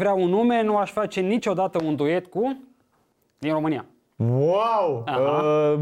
Vreau 0.00 0.22
un 0.22 0.28
nume, 0.28 0.62
nu 0.62 0.76
aș 0.76 0.90
face 0.90 1.20
niciodată 1.20 1.80
un 1.84 1.96
duet 1.96 2.26
cu 2.26 2.56
din 3.38 3.52
România. 3.52 3.84
Wow! 4.16 5.02
Aha. 5.06 5.18
Uh, 5.18 5.78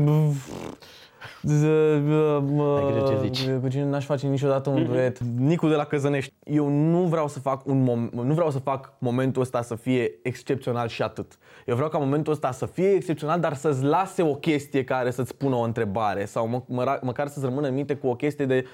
Ai 2.76 2.90
grijă 2.90 3.06
ce 3.08 3.18
zici. 3.20 3.48
Cu 3.60 3.68
cine 3.68 3.84
n-aș 3.84 4.04
face 4.04 4.26
niciodată 4.26 4.70
un 4.70 4.84
duet. 4.84 5.18
Nicu 5.18 5.68
de 5.68 5.74
la 5.74 5.84
Căzănești. 5.84 6.32
Eu 6.44 6.68
nu 6.68 6.98
vreau 7.02 7.28
să 7.28 7.40
fac 7.40 7.66
un 7.66 7.82
mom- 7.82 8.10
nu 8.12 8.34
vreau 8.34 8.50
să 8.50 8.58
fac 8.58 8.92
momentul 8.98 9.42
ăsta 9.42 9.62
să 9.62 9.74
fie 9.74 10.18
excepțional 10.22 10.88
și 10.88 11.02
atât. 11.02 11.38
Eu 11.66 11.74
vreau 11.74 11.90
ca 11.90 11.98
momentul 11.98 12.32
ăsta 12.32 12.50
să 12.50 12.66
fie 12.66 12.90
excepțional, 12.90 13.40
dar 13.40 13.54
să-ți 13.54 13.82
lase 13.82 14.22
o 14.22 14.34
chestie 14.34 14.84
care 14.84 15.10
să-ți 15.10 15.34
pună 15.36 15.54
o 15.54 15.62
întrebare 15.62 16.24
sau 16.24 16.46
mă, 16.48 16.62
mă, 16.66 16.98
măcar 17.02 17.26
să-ți 17.26 17.44
rămână 17.44 17.68
în 17.68 17.74
minte 17.74 17.94
cu 17.94 18.06
o 18.06 18.14
chestie 18.14 18.46
de 18.46 18.66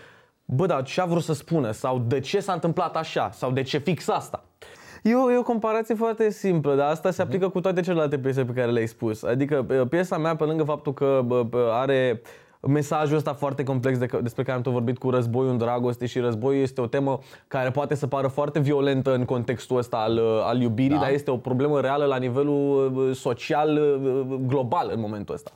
bă, 0.44 0.66
dar 0.66 0.82
ce 0.82 1.00
a 1.00 1.04
vrut 1.04 1.22
să 1.22 1.32
spună 1.32 1.70
sau 1.70 1.98
de 1.98 2.20
ce 2.20 2.40
s-a 2.40 2.52
întâmplat 2.52 2.96
așa 2.96 3.30
sau 3.32 3.50
de 3.50 3.62
ce 3.62 3.78
fix 3.78 4.08
asta. 4.08 4.44
E 5.02 5.14
o, 5.14 5.30
e 5.32 5.38
o 5.38 5.42
comparație 5.42 5.94
foarte 5.94 6.30
simplă, 6.30 6.74
dar 6.74 6.90
asta 6.90 7.10
se 7.10 7.22
aplică 7.22 7.48
cu 7.48 7.60
toate 7.60 7.80
celelalte 7.80 8.18
piese 8.18 8.44
pe 8.44 8.52
care 8.52 8.70
le-ai 8.70 8.86
spus. 8.86 9.22
Adică 9.22 9.62
pe- 9.62 9.86
piesa 9.88 10.18
mea, 10.18 10.36
pe 10.36 10.44
lângă 10.44 10.62
faptul 10.62 10.92
că 10.92 11.22
bă, 11.26 11.42
bă, 11.42 11.70
are 11.72 12.22
mesajul 12.68 13.16
ăsta 13.16 13.32
foarte 13.32 13.62
complex 13.62 13.98
de, 13.98 14.06
despre 14.22 14.42
care 14.42 14.56
am 14.56 14.62
tot 14.62 14.72
vorbit 14.72 14.98
cu 14.98 15.10
războiul 15.10 15.50
în 15.50 15.58
dragoste 15.58 16.06
și 16.06 16.18
războiul 16.18 16.62
este 16.62 16.80
o 16.80 16.86
temă 16.86 17.18
care 17.48 17.70
poate 17.70 17.94
să 17.94 18.06
pară 18.06 18.26
foarte 18.26 18.60
violentă 18.60 19.14
în 19.14 19.24
contextul 19.24 19.76
ăsta 19.76 19.96
al, 19.96 20.18
al 20.44 20.60
iubirii, 20.60 20.96
da. 20.96 21.00
dar 21.00 21.10
este 21.10 21.30
o 21.30 21.36
problemă 21.36 21.80
reală 21.80 22.04
la 22.04 22.16
nivelul 22.16 22.90
bă, 22.94 23.12
social 23.12 23.98
bă, 24.02 24.36
global 24.46 24.90
în 24.94 25.00
momentul 25.00 25.34
ăsta. 25.34 25.50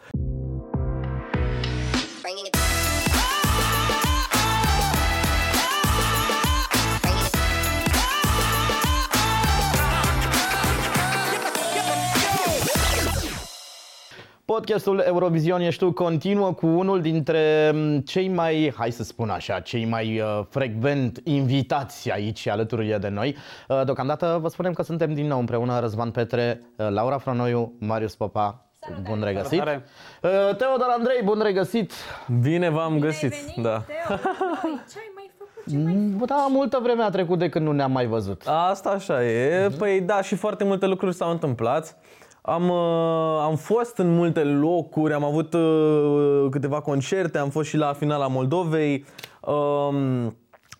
Podcastul 14.57 14.99
Eurovision 15.07 15.60
ești 15.60 15.85
tu 15.85 15.93
continuă 15.93 16.52
cu 16.52 16.66
unul 16.66 17.01
dintre 17.01 17.71
m, 17.74 17.99
cei 17.99 18.29
mai, 18.29 18.73
hai 18.76 18.90
să 18.90 19.02
spun 19.02 19.29
așa, 19.29 19.60
cei 19.60 19.85
mai 19.85 20.21
uh, 20.21 20.40
frecvent 20.48 21.21
invitați 21.24 22.13
aici 22.13 22.46
alături 22.48 22.96
de 23.01 23.09
noi. 23.09 23.37
Uh, 23.68 23.85
deocamdată 23.85 24.38
vă 24.40 24.48
spunem 24.48 24.73
că 24.73 24.82
suntem 24.82 25.15
din 25.15 25.26
nou 25.26 25.38
împreună 25.38 25.80
Răzvan 25.80 26.10
Petre, 26.10 26.60
uh, 26.76 26.87
Laura 26.90 27.18
Franoiu, 27.18 27.73
Marius 27.79 28.15
Popa. 28.15 28.66
Bun 29.02 29.23
regăsit! 29.24 29.48
Salutare. 29.48 29.85
Uh, 30.23 30.57
Teodor 30.57 30.88
Andrei, 30.98 31.23
bun 31.24 31.41
regăsit! 31.43 31.93
Bine 32.41 32.68
v-am 32.70 32.98
găsit, 32.98 33.32
Ai 33.32 33.38
venit, 33.46 33.63
da. 33.63 33.79
Teo, 33.87 34.16
noi, 34.63 34.80
ce 34.93 34.98
ai 34.98 35.10
mai 35.15 35.30
făcut? 35.38 35.65
Ce 35.68 35.76
mai 35.76 35.87
Mm, 35.93 36.23
Da, 36.26 36.46
multă 36.51 36.79
vreme 36.82 37.02
a 37.02 37.10
trecut 37.10 37.38
de 37.38 37.48
când 37.48 37.65
nu 37.66 37.73
ne-am 37.73 37.93
mai 37.93 38.07
văzut. 38.07 38.43
Asta 38.46 38.88
așa 38.88 39.24
e. 39.24 39.68
Păi 39.79 40.01
da, 40.01 40.23
și 40.23 40.35
foarte 40.35 40.65
multe 40.65 40.87
lucruri 40.87 41.15
s-au 41.15 41.30
întâmplat. 41.30 41.96
Am, 42.48 42.68
uh, 42.68 43.40
am 43.42 43.56
fost 43.56 43.98
în 43.98 44.14
multe 44.14 44.44
locuri, 44.44 45.12
am 45.12 45.24
avut 45.24 45.54
uh, 45.54 46.46
câteva 46.50 46.80
concerte, 46.80 47.38
am 47.38 47.48
fost 47.48 47.68
și 47.68 47.76
la 47.76 47.92
finala 47.92 48.26
Moldovei. 48.26 49.04
Um, 49.40 50.36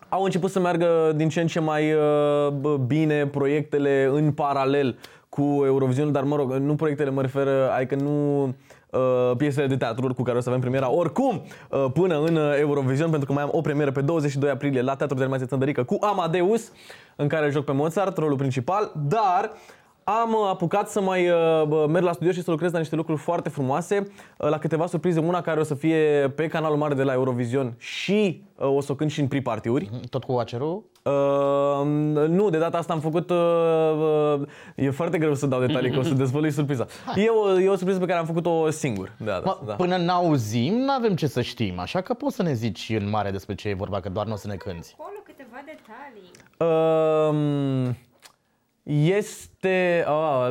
au 0.09 0.23
început 0.23 0.51
să 0.51 0.59
meargă 0.59 1.13
din 1.15 1.29
ce 1.29 1.41
în 1.41 1.47
ce 1.47 1.59
mai 1.59 1.93
uh, 1.93 2.49
bă, 2.49 2.77
bine 2.77 3.25
proiectele 3.25 4.09
în 4.11 4.31
paralel 4.31 4.97
cu 5.29 5.61
Eurovision, 5.65 6.11
dar 6.11 6.23
mă 6.23 6.35
rog, 6.35 6.53
nu 6.53 6.75
proiectele 6.75 7.09
mă 7.09 7.21
refer, 7.21 7.47
adică 7.77 7.95
nu 7.95 8.43
uh, 8.43 9.31
piesele 9.37 9.67
de 9.67 9.77
teatru 9.77 10.13
cu 10.13 10.23
care 10.23 10.37
o 10.37 10.41
să 10.41 10.49
avem 10.49 10.61
premiera 10.61 10.91
oricum 10.91 11.41
uh, 11.69 11.85
până 11.93 12.19
în 12.19 12.35
uh, 12.35 12.57
Eurovision, 12.59 13.09
pentru 13.09 13.27
că 13.27 13.33
mai 13.33 13.43
am 13.43 13.49
o 13.51 13.61
premieră 13.61 13.91
pe 13.91 14.01
22 14.01 14.49
aprilie 14.49 14.81
la 14.81 14.95
Teatrul 14.95 15.17
de 15.17 15.23
Animație 15.23 15.47
Țăndărică 15.47 15.83
cu 15.83 15.97
Amadeus, 16.01 16.71
în 17.15 17.27
care 17.27 17.49
joc 17.49 17.63
pe 17.63 17.71
Mozart, 17.71 18.17
rolul 18.17 18.37
principal, 18.37 18.91
dar 19.07 19.51
am 20.09 20.33
uh, 20.33 20.49
apucat 20.49 20.89
să 20.89 21.01
mai 21.01 21.29
uh, 21.29 21.63
bă, 21.67 21.85
merg 21.89 22.05
la 22.05 22.11
studio 22.11 22.31
și 22.31 22.41
să 22.41 22.51
lucrez 22.51 22.71
la 22.71 22.77
niște 22.79 22.95
lucruri 22.95 23.19
foarte 23.19 23.49
frumoase, 23.49 24.07
uh, 24.37 24.49
la 24.49 24.57
câteva 24.57 24.85
surprize, 24.85 25.19
una 25.19 25.41
care 25.41 25.59
o 25.59 25.63
să 25.63 25.73
fie 25.75 26.33
pe 26.35 26.47
canalul 26.47 26.77
mare 26.77 26.93
de 26.93 27.03
la 27.03 27.13
Eurovision 27.13 27.73
și 27.77 28.43
uh, 28.55 28.75
o 28.75 28.81
să 28.81 28.91
o 28.91 28.95
cânt 28.95 29.11
și 29.11 29.19
în 29.19 29.27
pre-party-uri. 29.27 29.89
Tot 30.09 30.23
cu 30.23 30.31
acerul? 30.31 30.83
Uh, 31.03 31.85
nu, 32.27 32.49
de 32.49 32.57
data 32.57 32.77
asta 32.77 32.93
am 32.93 32.99
făcut. 32.99 33.29
Uh, 33.29 33.37
uh, 34.39 34.47
e 34.75 34.89
foarte 34.89 35.17
greu 35.17 35.33
să 35.33 35.45
dau 35.45 35.59
detalii, 35.59 35.91
că 35.91 35.99
o 35.99 36.03
să 36.03 36.13
dezvălui 36.23 36.51
surpriza. 36.51 36.85
E 37.15 37.29
o, 37.29 37.59
e 37.59 37.69
o 37.69 37.75
surpriză 37.75 37.99
pe 37.99 38.05
care 38.05 38.19
am 38.19 38.25
făcut-o 38.25 38.69
singur. 38.69 39.13
De 39.17 39.25
data 39.25 39.41
Mă, 39.45 39.51
asta, 39.51 39.63
da. 39.65 39.73
Până 39.73 39.97
n-auzim, 39.97 40.73
nu 40.73 40.91
avem 40.91 41.15
ce 41.15 41.27
să 41.27 41.41
știm, 41.41 41.79
așa 41.79 42.01
că 42.01 42.13
poți 42.13 42.35
să 42.35 42.43
ne 42.43 42.53
zici 42.53 42.95
în 42.99 43.09
mare 43.09 43.31
despre 43.31 43.55
ce 43.55 43.69
e 43.69 43.73
vorba, 43.73 43.99
că 43.99 44.09
doar 44.09 44.25
nu 44.25 44.33
o 44.33 44.35
să 44.35 44.47
ne 44.47 44.55
cânti. 44.55 44.95
acolo 44.97 45.17
câteva 45.23 45.57
detalii. 45.65 46.31
Uh, 47.89 47.95
este. 48.87 50.05
Oh, 50.07 50.47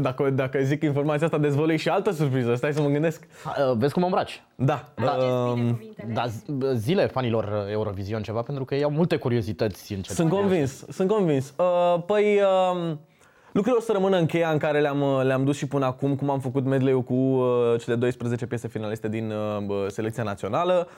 dacă, 0.00 0.30
dacă 0.30 0.58
zic 0.62 0.82
informația 0.82 1.26
asta, 1.26 1.38
dezvălui 1.38 1.76
și 1.76 1.88
altă 1.88 2.10
surpriză. 2.10 2.54
Stai 2.54 2.72
să 2.72 2.82
mă 2.82 2.88
gândesc. 2.88 3.26
Ha, 3.44 3.70
uh, 3.70 3.76
Vezi 3.76 3.92
cum 3.92 4.02
mă 4.02 4.08
îmbraci? 4.08 4.42
Da. 4.54 4.92
Alegeți 4.94 5.32
uh, 5.32 5.52
bine 5.54 5.70
cuvintele. 5.70 6.12
Da, 6.12 6.24
z- 6.26 6.74
zile 6.74 7.06
fanilor 7.06 7.66
Eurovision 7.70 8.22
ceva, 8.22 8.42
pentru 8.42 8.64
că 8.64 8.74
ei 8.74 8.82
au 8.82 8.90
multe 8.90 9.16
curiozități 9.16 9.92
în 9.92 10.00
ce 10.00 10.12
Sunt 10.12 10.30
convins, 10.30 10.84
sunt 10.88 11.08
convins. 11.08 11.54
Uh, 11.56 12.02
păi, 12.06 12.40
uh, 12.40 12.92
lucrurile 13.52 13.78
o 13.78 13.84
să 13.84 13.92
rămână 13.92 14.16
în 14.16 14.26
cheia 14.26 14.50
în 14.50 14.58
care 14.58 14.80
le-am, 14.80 15.00
uh, 15.00 15.20
le-am 15.24 15.44
dus 15.44 15.56
și 15.56 15.66
până 15.66 15.86
acum, 15.86 16.16
cum 16.16 16.30
am 16.30 16.40
făcut 16.40 16.64
medley 16.64 17.04
cu 17.04 17.14
uh, 17.14 17.80
cele 17.80 17.96
12 17.96 18.46
piese 18.46 18.68
finaliste 18.68 19.08
din 19.08 19.30
uh, 19.30 19.64
bă, 19.66 19.86
selecția 19.88 20.22
națională. 20.22 20.88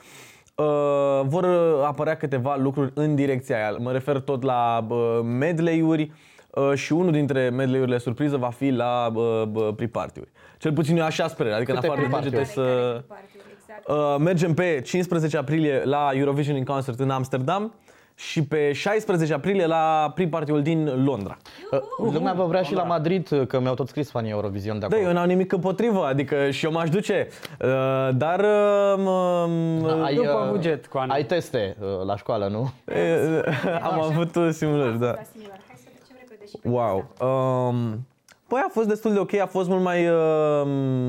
Uh, 0.55 1.21
vor 1.25 1.45
apărea 1.85 2.15
câteva 2.15 2.55
lucruri 2.55 2.91
în 2.93 3.15
direcția 3.15 3.55
aia. 3.55 3.75
Mă 3.79 3.91
refer 3.91 4.19
tot 4.19 4.43
la 4.43 4.83
bă, 4.87 5.21
medley-uri 5.23 6.01
uh, 6.01 6.31
și 6.73 6.93
unul 6.93 7.11
dintre 7.11 7.49
medley-urile 7.49 7.97
surpriză 7.97 8.37
va 8.37 8.49
fi 8.49 8.69
la 8.69 9.09
bă, 9.13 9.45
bă, 9.51 9.73
pre-party-uri. 9.73 10.29
Cel 10.57 10.73
puțin 10.73 10.97
eu 10.97 11.03
așa 11.05 11.27
sper, 11.27 11.53
adică 11.53 11.71
în 11.71 11.77
Câte 11.79 11.87
afară 11.87 12.01
de 12.01 12.07
pre-party-uri? 12.07 12.35
degete 12.35 12.61
Care- 12.61 12.67
să... 12.67 12.81
care 12.81 12.97
cu 12.99 13.03
party-uri, 13.07 13.45
exact. 13.59 13.87
Uh, 13.89 14.15
mergem 14.23 14.53
pe 14.53 14.81
15 14.85 15.37
aprilie 15.37 15.81
la 15.83 16.09
Eurovision 16.13 16.55
in 16.55 16.63
Concert 16.65 16.99
în 16.99 17.09
Amsterdam 17.09 17.73
și 18.15 18.43
pe 18.43 18.71
16 18.71 19.33
aprilie 19.33 19.65
la 19.65 20.11
pre-party-ul 20.15 20.61
din 20.61 21.03
Londra. 21.05 21.37
Uh, 21.71 21.79
Lumea 22.13 22.33
vă 22.33 22.43
vrea 22.45 22.61
și 22.61 22.73
la 22.73 22.83
Madrid, 22.83 23.31
uh, 23.31 23.47
că 23.47 23.59
mi-au 23.59 23.73
tot 23.73 23.87
scris 23.87 24.09
fanii 24.11 24.31
Eurovision 24.31 24.79
de 24.79 24.85
Da, 24.87 24.95
acolo. 24.95 25.01
eu 25.09 25.13
n-am 25.15 25.27
nimic 25.27 25.51
împotrivă, 25.51 26.05
adică 26.05 26.49
și 26.49 26.65
eu 26.65 26.71
m-aș 26.71 26.89
duce, 26.89 27.27
uh, 27.61 27.67
dar 28.15 28.39
uh, 28.39 28.93
mă- 29.03 30.01
ai, 30.03 30.15
după 30.15 30.41
uh, 30.45 30.49
buget, 30.51 30.87
cu 30.87 30.97
Ana. 30.97 31.13
ai 31.13 31.23
teste 31.23 31.75
uh, 31.79 31.87
la 32.05 32.17
școală, 32.17 32.47
nu? 32.47 32.61
uh, 32.85 33.41
am 33.91 34.01
avut 34.01 34.35
uh, 34.35 34.49
simulări, 34.51 34.99
da. 34.99 35.05
Da, 35.11 35.21
similar. 35.31 35.59
Hai 35.67 35.75
să 35.77 35.87
trecem 35.95 36.15
repede 36.19 36.42
și 36.53 36.59
pe 36.61 36.69
Wow. 36.69 37.05
asta. 37.11 37.25
Um, 37.25 38.05
Păi 38.47 38.61
a 38.65 38.69
fost 38.71 38.87
destul 38.87 39.13
de 39.13 39.19
ok, 39.19 39.33
a 39.33 39.45
fost 39.45 39.69
mult 39.69 39.81
mai, 39.83 40.07
uh, 40.07 40.61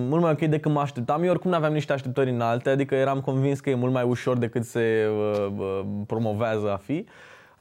mult 0.09 0.23
mai 0.23 0.31
ok 0.31 0.39
decât 0.39 0.73
mă 0.73 0.81
așteptam. 0.81 1.23
Eu 1.23 1.31
oricum 1.31 1.53
aveam 1.53 1.73
niște 1.73 1.93
așteptări 1.93 2.31
înalte, 2.31 2.71
adică 2.71 2.95
eram 2.95 3.21
convins 3.21 3.61
că 3.61 3.71
e 3.71 3.75
mult 3.75 3.93
mai 3.93 4.03
ușor 4.05 4.37
decât 4.37 4.65
se 4.65 5.07
uh, 5.11 5.47
uh, 5.59 5.81
promovează 6.07 6.73
a 6.73 6.77
fi. 6.77 7.07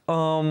Um, 0.04 0.46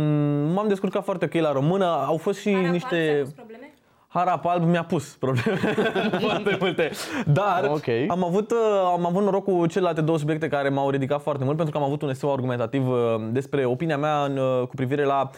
m-am 0.54 0.66
descurcat 0.68 1.04
foarte 1.04 1.26
ok 1.26 1.42
la 1.42 1.52
română, 1.52 1.86
au 1.86 2.18
fost 2.18 2.40
și 2.40 2.50
Arapal, 2.50 2.72
niște... 2.72 3.12
ți-a 3.14 3.24
pus 3.24 3.32
probleme? 3.34 3.68
Harap 4.08 4.46
alb 4.46 4.64
mi-a 4.64 4.84
pus 4.84 5.16
probleme 5.20 5.58
foarte 6.28 6.58
multe. 6.60 6.92
Dar 7.26 7.70
Ok. 7.72 7.88
am, 8.08 8.24
avut, 8.24 8.52
uh, 8.52 8.58
am 8.94 9.06
avut 9.06 9.24
noroc 9.24 9.44
cu 9.44 9.66
celelalte 9.66 10.02
două 10.02 10.18
subiecte 10.18 10.48
care 10.48 10.70
m-au 10.70 10.90
ridicat 10.90 11.22
foarte 11.22 11.44
mult 11.44 11.56
pentru 11.56 11.74
că 11.74 11.80
am 11.82 11.88
avut 11.88 12.02
un 12.02 12.10
eseu 12.10 12.34
argumentativ 12.34 12.90
uh, 12.90 12.98
despre 13.32 13.66
opinia 13.66 13.98
mea 13.98 14.24
în, 14.24 14.38
uh, 14.38 14.68
cu 14.68 14.76
privire 14.76 15.04
la 15.04 15.30
uh, 15.32 15.38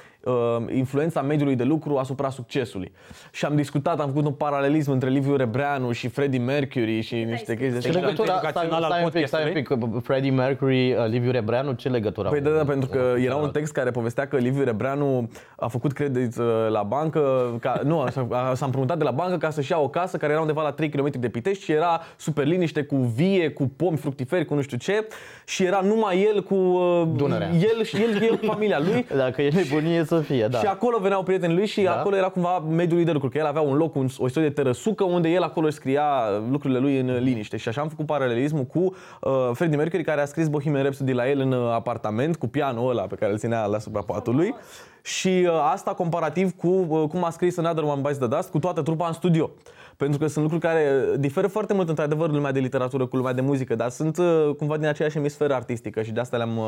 influența 0.73 1.21
mediului 1.21 1.55
de 1.55 1.63
lucru 1.63 1.97
asupra 1.97 2.29
succesului. 2.29 2.91
Și 3.31 3.45
am 3.45 3.55
discutat, 3.55 3.99
am 3.99 4.07
făcut 4.07 4.25
un 4.25 4.31
paralelism 4.31 4.91
între 4.91 5.09
Liviu 5.09 5.35
Rebreanu 5.35 5.91
și 5.91 6.07
Freddie 6.07 6.39
Mercury 6.39 7.01
și 7.01 7.15
niște 7.15 7.51
scris? 7.53 7.57
chestii 7.57 7.71
de 7.71 7.79
Ce 7.79 7.87
Egilant 7.87 8.05
legătură, 8.05 8.27
stai, 8.27 8.37
educațional 8.43 8.83
al 8.83 8.89
stai 8.91 9.03
un 9.03 9.09
pic, 9.09 9.27
stai 9.27 9.43
un 9.47 9.53
pic, 9.53 9.69
uh, 9.95 10.01
Freddie 10.03 10.31
Mercury, 10.31 10.91
uh, 10.91 11.05
Liviu 11.07 11.31
Rebreanu, 11.31 11.71
ce 11.71 11.89
legătură 11.89 12.29
Păi 12.29 12.39
au? 12.45 12.51
da, 12.51 12.57
da, 12.57 12.63
pentru 12.65 12.89
că 12.89 13.13
era 13.17 13.35
un 13.35 13.49
text 13.49 13.73
care 13.73 13.91
povestea 13.91 14.27
că 14.27 14.37
Liviu 14.37 14.63
Rebreanu 14.63 15.29
a 15.55 15.67
făcut 15.67 15.93
credit 15.93 16.37
uh, 16.37 16.45
la 16.69 16.83
bancă, 16.83 17.21
ca, 17.61 17.79
nu, 17.83 18.05
s-a, 18.11 18.27
a- 18.31 18.53
s-a 18.53 18.65
împrumutat 18.65 18.97
de 18.97 19.03
la 19.03 19.11
bancă 19.11 19.37
ca 19.37 19.49
să-și 19.49 19.71
ia 19.71 19.77
o 19.79 19.87
casă 19.89 20.17
care 20.17 20.31
era 20.31 20.41
undeva 20.41 20.61
la 20.61 20.71
3 20.71 20.89
km 20.89 21.09
de 21.19 21.29
Pitești 21.29 21.63
și 21.63 21.71
era 21.71 22.01
super 22.17 22.45
liniște 22.45 22.83
cu 22.83 22.95
vie, 22.95 23.49
cu 23.49 23.71
pomi 23.75 23.97
fructiferi, 23.97 24.45
cu 24.45 24.53
nu 24.53 24.61
știu 24.61 24.77
ce 24.77 25.07
și 25.45 25.63
era 25.63 25.81
numai 25.83 26.21
el 26.33 26.43
cu 26.43 26.55
uh, 26.55 27.07
Dunărea. 27.15 27.49
el 27.53 27.83
și 27.83 27.95
el, 27.95 28.21
el 28.23 28.37
cu 28.37 28.45
familia 28.45 28.79
lui. 28.79 29.05
Dacă 29.17 29.41
e 29.41 29.49
nebunie 29.53 30.03
să 30.03 30.14
fie, 30.19 30.47
da. 30.47 30.57
Și 30.57 30.65
acolo 30.65 30.97
veneau 30.97 31.23
prietenii 31.23 31.55
lui 31.55 31.65
și 31.65 31.81
Da. 31.81 31.99
acolo 31.99 32.15
era 32.15 32.29
cumva 32.29 32.59
mediul 32.69 32.95
lui 32.95 33.05
de 33.05 33.11
lucru, 33.11 33.29
că 33.29 33.37
el 33.37 33.45
avea 33.45 33.61
un 33.61 33.75
loc, 33.75 33.95
un, 33.95 34.07
o 34.17 34.25
istorie 34.25 34.47
de 34.49 34.53
tărăsucă 34.53 35.03
unde 35.03 35.29
el 35.29 35.43
acolo 35.43 35.65
își 35.65 35.75
scria 35.75 36.05
lucrurile 36.49 36.79
lui 36.79 36.99
în 36.99 37.17
liniște. 37.23 37.57
Și 37.57 37.67
așa 37.67 37.81
am 37.81 37.87
făcut 37.87 38.05
paralelismul 38.05 38.63
cu 38.63 38.79
uh, 38.79 39.49
Freddie 39.53 39.77
Mercury 39.77 40.03
care 40.03 40.21
a 40.21 40.25
scris 40.25 40.47
Bohemian 40.47 40.81
Rhapsody 40.81 41.11
la 41.11 41.29
el 41.29 41.39
în 41.39 41.51
uh, 41.51 41.71
apartament 41.73 42.35
cu 42.35 42.47
pianul 42.47 42.89
ăla 42.89 43.01
pe 43.01 43.15
care 43.15 43.31
îl 43.31 43.37
ținea 43.37 43.65
la 43.65 43.77
patului. 44.05 44.55
Și 45.01 45.27
uh, 45.27 45.51
asta 45.73 45.93
comparativ 45.93 46.51
cu 46.51 46.85
uh, 46.87 47.03
cum 47.09 47.23
a 47.23 47.29
scris 47.29 47.57
Another 47.57 47.83
One 47.83 48.01
Bites 48.01 48.17
the 48.17 48.27
Dust, 48.27 48.49
cu 48.49 48.59
toată 48.59 48.81
trupa 48.81 49.07
în 49.07 49.13
studio. 49.13 49.49
Pentru 49.97 50.19
că 50.19 50.27
sunt 50.27 50.43
lucruri 50.43 50.61
care 50.63 51.15
diferă 51.17 51.47
foarte 51.47 51.73
mult, 51.73 51.89
într-adevăr, 51.89 52.29
lumea 52.29 52.51
de 52.51 52.59
literatură 52.59 53.05
cu 53.05 53.15
lumea 53.15 53.33
de 53.33 53.41
muzică, 53.41 53.75
dar 53.75 53.89
sunt 53.89 54.17
uh, 54.17 54.49
cumva 54.57 54.77
din 54.77 54.87
aceeași 54.87 55.17
emisferă 55.17 55.53
artistică 55.53 56.01
și 56.01 56.11
de 56.11 56.19
asta 56.19 56.37
le-am 56.37 56.57
uh, 56.57 56.65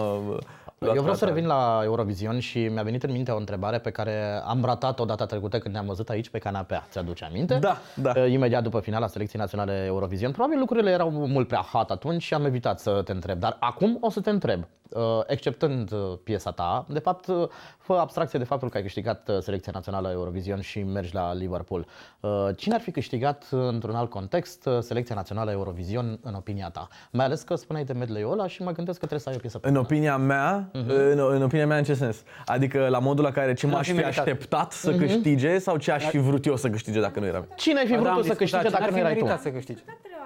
luat 0.78 0.96
Eu 0.96 1.02
vreau 1.02 1.04
ca 1.06 1.14
să 1.14 1.24
atare. 1.24 1.32
revin 1.32 1.48
la 1.48 1.82
Eurovision 1.84 2.40
și 2.40 2.60
mi-a 2.68 2.84
venit 2.84 3.04
în 3.04 3.12
minte 3.12 3.32
o 3.32 3.38
întrebare 3.38 3.78
pe 3.80 3.90
care 3.90 4.42
am 4.46 4.66
ratat-o 4.66 5.06
data 5.06 5.26
trecută 5.26 5.60
când 5.60 5.74
ne-am 5.74 5.86
văzut 5.86 6.10
aici 6.10 6.30
pe 6.30 6.38
canapea. 6.38 6.88
Ți-aduce 6.90 7.26
aminte? 7.26 7.58
Da, 7.60 7.78
da. 7.96 8.12
Uh, 8.16 8.32
Imediat 8.32 8.64
după 8.64 8.80
finala 8.80 9.08
selecției 9.08 9.42
naționale 9.42 9.84
Eurovision. 9.86 10.32
Probabil 10.32 10.60
lucrurile 10.60 10.92
erau 10.92 11.10
mult 11.12 11.48
prea 11.48 11.66
hot 11.72 11.90
atunci 11.90 12.22
și 12.24 12.34
am 12.34 12.46
evitat 12.46 12.80
să 12.80 13.02
te 13.06 13.12
întreb. 13.12 13.40
Dar 13.40 13.58
acum 13.60 13.98
o 14.02 14.10
să 14.10 14.22
te 14.22 14.30
întreb. 14.30 14.66
Uh, 14.94 15.02
Exceptând 15.26 15.92
uh, 15.92 16.00
piesa 16.24 16.52
ta, 16.52 16.86
de 16.90 17.00
fapt, 17.00 17.28
uh, 17.28 17.48
fă 17.78 17.94
abstracție 17.94 18.40
de 18.40 18.46
faptul 18.46 18.70
că 18.70 18.78
ai 18.78 18.84
câștigat 18.84 19.30
uh, 19.30 19.38
selecția 19.40 19.72
națională 19.76 20.10
Eurovision 20.12 20.62
și 20.62 20.84
mergi 20.84 21.14
la 21.14 21.34
Liverpool. 21.34 21.86
Uh, 22.20 22.30
Cine 22.56 22.74
ar 22.76 22.82
fi 22.82 22.92
câștigat 22.92 23.46
uh, 23.52 23.60
într-un 23.68 23.96
alt 23.96 24.10
context 24.10 24.66
uh, 24.66 24.78
selecția 24.80 25.16
națională 25.16 25.52
Eurovision 25.52 26.20
în 26.24 26.34
opinia 26.34 26.70
ta? 26.70 26.88
Mai 27.12 27.26
ales 27.26 27.42
că 27.42 27.56
spuneai 27.56 27.86
de 27.86 27.94
medley 27.94 28.26
ăla 28.26 28.48
și 28.48 28.62
mă 28.64 28.72
gândesc 28.72 29.00
că 29.00 29.06
trebuie 29.06 29.20
să 29.20 29.30
ai 29.30 29.36
o 29.36 29.40
piesă 29.40 29.60
În 29.62 29.76
opinia 29.76 30.18
mea, 30.18 30.70
Mhm. 30.74 30.90
în, 30.90 31.20
în 31.36 31.44
opinia 31.44 31.68
mea 31.68 31.78
în 31.78 31.84
ce 31.84 31.94
sens? 31.94 32.24
Adică 32.46 32.88
la 32.90 33.00
modul 33.00 33.24
la 33.24 33.32
care 33.32 33.54
ce 33.54 33.68
m-aș 33.68 33.86
fi 33.86 33.92
fi 33.92 33.96
meritat. 33.98 34.18
așteptat 34.18 34.72
să 34.72 34.90
Mhm. 34.90 35.00
câștige 35.00 35.58
sau 35.58 35.78
ce 35.78 35.92
aș 35.92 36.04
fi 36.06 36.18
vrut 36.18 36.46
eu 36.46 36.56
să 36.56 36.70
câștige 36.70 37.00
dacă 37.02 37.20
nu 37.20 37.26
eram? 37.26 37.48
Cine 37.56 37.80
ai 37.80 37.86
fi 37.86 37.92
Ba 37.92 37.98
vrut 37.98 38.08
da, 38.08 38.14
tu 38.14 38.18
am 38.20 38.24
să 38.24 38.34
discutat, 38.38 38.62
câștige 38.62 38.68
cine 38.68 38.70
dacă 38.80 38.84
ar 38.84 38.90
nu 38.90 38.96
fi 38.96 39.02
erai 39.02 39.14
tu? 39.18 39.24
meritat 39.24 39.44
să 39.44 39.50
câștige. 39.52 39.82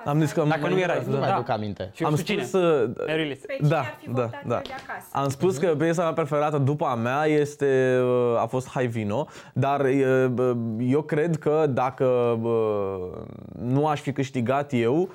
Am 0.06 0.19
zis 0.19 0.31
că 0.31 0.44
Dacă 0.48 0.68
nu 0.68 0.80
erai, 0.80 1.03
Nu 1.07 1.18
mai 1.18 1.27
da. 1.27 1.33
aduc 1.36 1.50
aminte. 1.50 1.92
Și 1.94 2.03
am 2.03 2.12
știu 2.15 2.24
cine? 2.33 2.45
spus 2.45 2.59
să... 2.59 2.89
Mary 3.07 3.24
Lee. 3.25 3.39
Pe 3.48 3.53
cine 3.56 3.68
Da, 3.68 3.80
ar 3.80 3.98
fi 4.00 4.06
da, 4.06 4.21
votat 4.21 4.44
da. 4.45 4.56
el 4.56 4.62
de 4.65 4.74
acasă? 4.88 5.07
Am 5.12 5.30
spus 5.30 5.57
că 5.57 5.68
piesa 5.68 6.01
mea 6.03 6.13
preferată 6.13 6.57
după 6.57 6.86
a 6.86 6.95
mea 6.95 7.25
este, 7.25 8.00
uh, 8.03 8.42
a 8.42 8.45
fost 8.45 8.69
Hai 8.69 8.88
Vino, 8.88 9.27
dar 9.53 9.80
uh, 9.80 10.25
bă, 10.31 10.56
eu 10.80 11.01
cred 11.01 11.38
că 11.38 11.65
dacă 11.69 12.38
bă, 12.42 12.98
nu 13.62 13.88
aș 13.88 14.01
fi 14.01 14.12
câștigat 14.12 14.74
eu, 14.74 15.09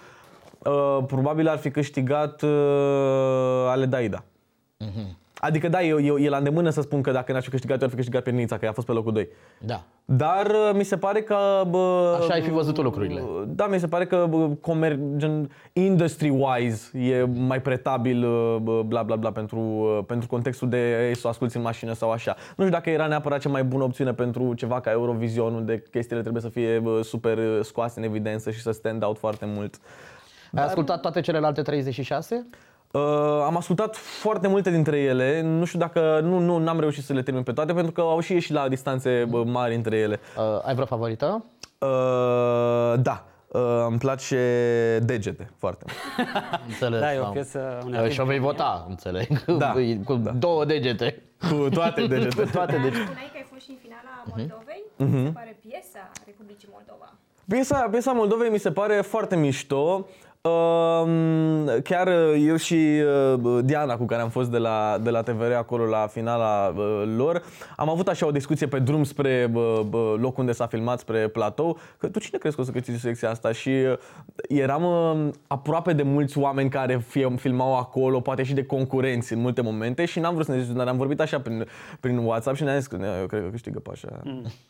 uh, 0.58 0.98
probabil 1.06 1.48
ar 1.48 1.58
fi 1.58 1.70
câștigat 1.70 2.42
uh, 2.42 2.50
Ale 3.68 3.86
Daida. 3.86 4.24
Adică 5.40 5.68
da, 5.68 5.82
eu, 5.82 6.00
eu, 6.00 6.16
e 6.16 6.28
la 6.28 6.36
îndemână 6.36 6.70
să 6.70 6.80
spun 6.80 7.02
că 7.02 7.10
dacă 7.10 7.32
n-aș 7.32 7.44
fi 7.44 7.50
câștigat, 7.50 7.78
eu 7.78 7.84
ar 7.84 7.90
fi 7.90 7.96
câștigat 7.96 8.22
pe 8.22 8.30
Nița, 8.30 8.58
că 8.58 8.66
a 8.66 8.72
fost 8.72 8.86
pe 8.86 8.92
locul 8.92 9.12
2. 9.12 9.28
Da. 9.58 9.84
Dar 10.04 10.46
uh, 10.46 10.70
mi 10.74 10.84
se 10.84 10.96
pare 10.96 11.22
că... 11.22 11.36
Bă, 11.68 12.16
Așa 12.20 12.32
ai 12.32 12.42
fi 12.42 12.50
văzut 12.50 12.74
tu 12.74 12.82
lucrurile. 12.82 13.22
Da, 13.46 13.66
mi 13.66 13.78
se 13.78 13.86
pare 13.86 14.06
că 14.06 14.26
bă, 14.28 14.48
comer, 14.60 14.98
gen, 15.16 15.50
industry-wise 15.72 16.90
e 16.92 17.24
mai 17.24 17.62
pretabil 17.62 18.24
uh, 18.24 18.56
bă, 18.62 18.82
bla 18.82 19.02
bla 19.02 19.16
bla 19.16 19.32
pentru, 19.32 19.58
uh, 19.58 20.04
pentru 20.06 20.28
contextul 20.28 20.68
de 20.68 21.06
ei, 21.08 21.16
să 21.16 21.26
o 21.26 21.30
asculti 21.30 21.56
în 21.56 21.62
mașină 21.62 21.92
sau 21.92 22.10
așa. 22.10 22.34
Nu 22.56 22.64
știu 22.64 22.76
dacă 22.76 22.90
era 22.90 23.06
neapărat 23.06 23.40
cea 23.40 23.48
mai 23.48 23.64
bună 23.64 23.84
opțiune 23.84 24.12
pentru 24.12 24.54
ceva 24.54 24.80
ca 24.80 24.90
Eurovision, 24.90 25.54
unde 25.54 25.82
chestiile 25.90 26.20
trebuie 26.20 26.42
să 26.42 26.48
fie 26.48 26.78
bă, 26.78 27.02
super 27.02 27.38
uh, 27.38 27.58
scoase 27.62 27.98
în 27.98 28.04
evidență 28.04 28.50
și 28.50 28.60
să 28.60 28.70
stand 28.70 29.02
out 29.02 29.18
foarte 29.18 29.44
mult. 29.46 29.80
Ai 30.54 30.64
ascultat 30.64 31.00
toate 31.00 31.20
celelalte 31.20 31.62
36? 31.62 32.46
Uh, 32.90 33.02
am 33.44 33.56
ascultat 33.56 33.96
foarte 33.96 34.48
multe 34.48 34.70
dintre 34.70 34.98
ele, 34.98 35.40
nu 35.40 35.64
știu 35.64 35.78
dacă, 35.78 36.20
nu, 36.22 36.38
nu, 36.38 36.58
n-am 36.58 36.80
reușit 36.80 37.04
să 37.04 37.12
le 37.12 37.22
termin 37.22 37.42
pe 37.42 37.52
toate 37.52 37.72
pentru 37.72 37.92
că 37.92 38.00
au 38.00 38.20
și 38.20 38.32
ieșit 38.32 38.52
la 38.52 38.68
distanțe 38.68 39.24
bă, 39.28 39.44
mari 39.44 39.74
între 39.74 39.96
ele. 39.96 40.20
Uh, 40.36 40.64
ai 40.66 40.74
vreo 40.74 40.86
favorită? 40.86 41.44
Uh, 41.78 41.88
da, 43.02 43.24
uh, 43.48 43.86
îmi 43.88 43.98
place 43.98 44.38
Degete 45.02 45.50
foarte 45.58 45.84
mult. 45.86 46.28
Înțeles. 46.68 47.00
Da, 47.00 47.14
e 47.14 47.18
o 47.18 47.24
am. 47.24 47.32
piesă 47.32 47.78
unei 47.86 48.04
Uh, 48.04 48.10
Și 48.10 48.20
o 48.20 48.24
vei 48.24 48.38
vota, 48.38 48.86
înțeleg. 48.88 49.44
Da, 49.58 49.74
Cu 50.04 50.14
două 50.38 50.64
degete. 50.64 51.22
Cu 51.50 51.68
toate 51.68 52.06
degete. 52.12 52.42
Cu 52.42 52.48
toate 52.50 52.72
degete. 52.76 53.02
Spuneai 53.04 53.28
că 53.32 53.36
ai 53.36 53.46
fost 53.50 53.64
și 53.64 53.70
în 53.70 53.76
finala 53.82 54.22
Moldovei? 54.26 54.82
Mhm. 54.96 55.16
Mi 55.16 55.24
se 55.26 55.30
pare 55.32 55.58
piesa 55.68 56.10
Republicii 56.26 56.68
Moldova. 56.72 57.12
Piesa, 57.48 57.88
piesa 57.90 58.12
Moldovei 58.12 58.50
mi 58.50 58.58
se 58.58 58.70
pare 58.72 59.00
foarte 59.00 59.36
mișto. 59.36 60.06
Um, 60.46 61.80
chiar 61.82 62.06
uh, 62.06 62.44
eu 62.46 62.56
și 62.56 62.74
uh, 63.34 63.58
Diana, 63.64 63.96
cu 63.96 64.04
care 64.04 64.22
am 64.22 64.28
fost 64.28 64.50
de 64.50 64.58
la, 64.58 64.98
de 65.02 65.10
la 65.10 65.22
TVR 65.22 65.52
acolo 65.52 65.84
la 65.84 66.06
finala 66.06 66.74
uh, 66.76 67.02
lor, 67.16 67.42
am 67.76 67.88
avut 67.90 68.08
așa 68.08 68.26
o 68.26 68.30
discuție 68.30 68.66
pe 68.66 68.78
drum 68.78 69.04
spre 69.04 69.50
uh, 69.54 69.62
uh, 69.92 70.14
locul 70.18 70.34
unde 70.40 70.52
s-a 70.52 70.66
filmat, 70.66 70.98
spre 70.98 71.28
platou, 71.28 71.78
că 71.98 72.08
tu 72.08 72.18
cine 72.18 72.38
crezi 72.38 72.54
că 72.54 72.60
o 72.60 72.64
să 72.64 72.70
câștigi 72.70 72.98
selecția 72.98 73.30
asta? 73.30 73.52
Și 73.52 73.68
uh, 73.68 73.92
eram 74.48 74.84
uh, 74.84 75.28
aproape 75.46 75.92
de 75.92 76.02
mulți 76.02 76.38
oameni 76.38 76.70
care 76.70 76.98
fi- 77.08 77.34
filmau 77.36 77.76
acolo, 77.76 78.20
poate 78.20 78.42
și 78.42 78.54
de 78.54 78.64
concurenți 78.64 79.32
în 79.32 79.40
multe 79.40 79.60
momente 79.62 80.04
și 80.04 80.18
n-am 80.20 80.34
vrut 80.34 80.46
să 80.46 80.52
ne 80.52 80.60
zic, 80.62 80.74
dar 80.74 80.86
am 80.88 80.96
vorbit 80.96 81.20
așa 81.20 81.40
prin, 81.40 81.66
prin 82.00 82.16
WhatsApp 82.18 82.56
și 82.56 82.62
ne-am 82.62 82.78
zis 82.78 82.86
că 82.86 82.96
"Ne, 82.96 83.06
eu 83.20 83.26
cred 83.26 83.42
că 83.42 83.48
câștigă 83.48 83.78
Pașa. 83.78 84.08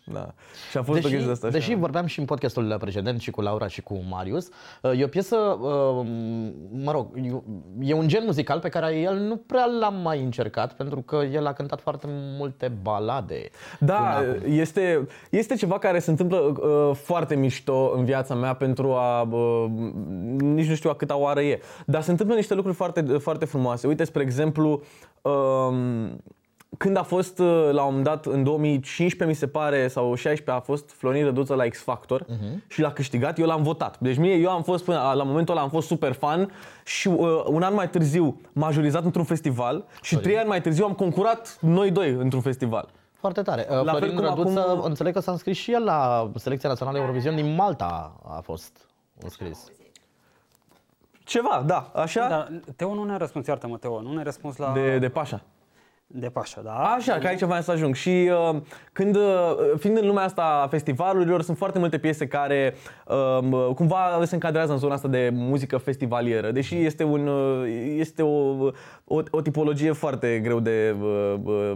Da. 0.05 0.35
Și 0.71 0.77
a 0.77 0.83
fost 0.83 0.99
o 0.99 1.01
Deși, 1.01 1.07
chestie 1.09 1.27
de 1.27 1.33
asta 1.33 1.47
așa. 1.47 1.57
deși 1.57 1.75
vorbeam 1.75 2.07
și 2.07 2.19
în 2.19 2.25
podcastul 2.25 2.77
precedent 2.81 3.21
și 3.21 3.31
cu 3.31 3.41
Laura 3.41 3.67
și 3.69 3.83
cu 3.83 4.05
Marius, 4.11 4.49
uh, 4.83 4.99
e 5.01 5.05
o 5.05 5.07
piesă, 5.07 5.37
uh, 5.37 5.66
mă 6.71 6.93
rog, 6.93 7.07
e- 7.15 7.43
e 7.81 7.95
un 7.95 8.09
gen 8.09 8.23
muzical 8.25 8.61
pe 8.61 8.69
care 8.69 8.97
el 8.99 9.17
nu 9.19 9.37
prea 9.37 9.65
l-am 9.81 9.95
mai 10.03 10.23
încercat, 10.23 10.73
pentru 10.73 11.01
că 11.01 11.17
el 11.33 11.47
a 11.47 11.53
cântat 11.53 11.81
foarte 11.81 12.07
multe 12.39 12.73
balade. 12.83 13.49
Da, 13.81 14.25
este, 14.45 15.07
este 15.31 15.55
ceva 15.55 15.79
care 15.79 15.99
se 15.99 16.11
întâmplă 16.11 16.39
uh, 16.39 16.95
foarte 16.95 17.35
mișto 17.35 17.93
în 17.97 18.05
viața 18.05 18.35
mea 18.35 18.55
pentru 18.55 18.93
a... 18.93 19.23
Uh, 19.23 19.65
nici 20.39 20.69
nu 20.69 20.75
știu 20.75 20.91
a 20.91 20.95
câta 20.95 21.17
oară 21.17 21.41
e. 21.41 21.61
Dar 21.87 22.03
se 22.03 22.11
întâmplă 22.11 22.35
niște 22.37 22.55
lucruri 22.55 22.77
foarte, 22.77 23.03
foarte 23.03 23.45
frumoase. 23.45 23.87
Uite, 23.87 24.05
spre 24.05 24.23
exemplu, 24.23 24.83
um, 25.23 26.21
când 26.77 26.97
a 26.97 27.03
fost 27.03 27.39
uh, 27.39 27.69
la 27.73 27.83
un 27.83 27.87
moment 27.95 28.05
dat, 28.05 28.27
în 28.27 28.43
2015 28.43 29.25
mi 29.25 29.35
se 29.35 29.47
pare, 29.47 29.89
sau 29.89 30.15
16 30.15 30.51
a 30.51 30.61
fost 30.61 30.91
Florin 30.91 31.25
Răduță 31.25 31.55
la 31.55 31.65
X 31.69 31.83
Factor 31.83 32.27
și 32.67 32.81
l-a 32.81 32.93
câștigat, 32.93 33.39
eu 33.39 33.47
l-am 33.47 33.63
votat. 33.63 33.99
Deci 33.99 34.17
mie, 34.17 34.35
eu 34.35 34.51
am 34.51 34.63
fost, 34.63 34.85
până 34.85 35.13
la 35.15 35.23
momentul 35.23 35.55
ăla 35.55 35.63
am 35.63 35.71
fost 35.71 35.87
super 35.87 36.13
fan 36.13 36.51
și 36.85 37.09
uh, 37.09 37.43
un 37.47 37.63
an 37.63 37.75
mai 37.75 37.91
târziu 37.91 38.41
m-a 38.53 38.71
jurizat 38.71 39.05
într-un 39.05 39.25
festival 39.25 39.85
și 40.03 40.17
trei 40.17 40.39
ani 40.39 40.49
mai 40.49 40.61
târziu 40.61 40.85
am 40.85 40.93
concurat 40.93 41.59
noi 41.61 41.91
doi 41.91 42.11
într-un 42.11 42.41
festival. 42.41 42.89
Foarte 43.13 43.43
tare. 43.43 43.67
Uh, 43.71 43.83
La 43.85 43.93
fel 43.93 44.01
Florin 44.01 44.17
cum 44.17 44.25
Răduță, 44.25 44.61
acum- 44.69 44.85
înțeleg 44.85 45.13
că 45.13 45.21
s-a 45.21 45.31
înscris 45.33 45.57
și 45.57 45.73
el 45.73 45.85
la 45.85 46.31
Selecția 46.35 46.69
Națională 46.69 46.99
Eurovision 46.99 47.35
din 47.35 47.55
Malta 47.55 48.13
a 48.29 48.41
fost 48.41 48.89
înscris. 49.23 49.65
Ceva, 51.25 51.63
da, 51.67 51.91
așa, 51.95 52.29
Dar 52.29 52.61
Teo 52.77 52.95
nu 52.95 53.05
ne-a 53.05 53.17
răspuns, 53.17 53.47
iartă-mă, 53.47 53.77
Teo, 53.77 54.01
nu 54.01 54.13
ne-a 54.13 54.23
răspuns 54.23 54.57
la... 54.57 54.73
de, 54.73 54.99
de 54.99 55.09
Pașa. 55.09 55.41
De 56.09 56.29
Pașa, 56.29 56.61
da? 56.61 56.73
Așa, 56.73 57.19
că 57.19 57.27
aici 57.27 57.43
vreau 57.43 57.61
să 57.61 57.71
ajung. 57.71 57.95
Și 57.95 58.31
uh, 58.51 58.61
când, 58.93 59.17
uh, 59.17 59.23
fiind 59.79 59.97
în 59.97 60.07
lumea 60.07 60.25
asta 60.25 60.61
a 60.65 60.69
festivalurilor, 60.69 61.43
sunt 61.43 61.57
foarte 61.57 61.79
multe 61.79 61.99
piese 61.99 62.27
care 62.27 62.75
uh, 63.07 63.75
cumva 63.75 64.21
se 64.25 64.35
încadrează 64.35 64.73
în 64.73 64.79
zona 64.79 64.95
asta 64.95 65.09
de 65.09 65.31
muzică 65.33 65.77
festivalieră, 65.77 66.51
deși 66.51 66.85
este, 66.85 67.05
un, 67.05 67.27
uh, 67.27 67.95
este 67.97 68.23
o, 68.23 68.65
o, 69.05 69.23
o 69.31 69.41
tipologie 69.41 69.93
foarte 69.93 70.41
greu 70.43 70.61
de 70.61 70.95
uh, 71.01 71.35
uh, 71.45 71.73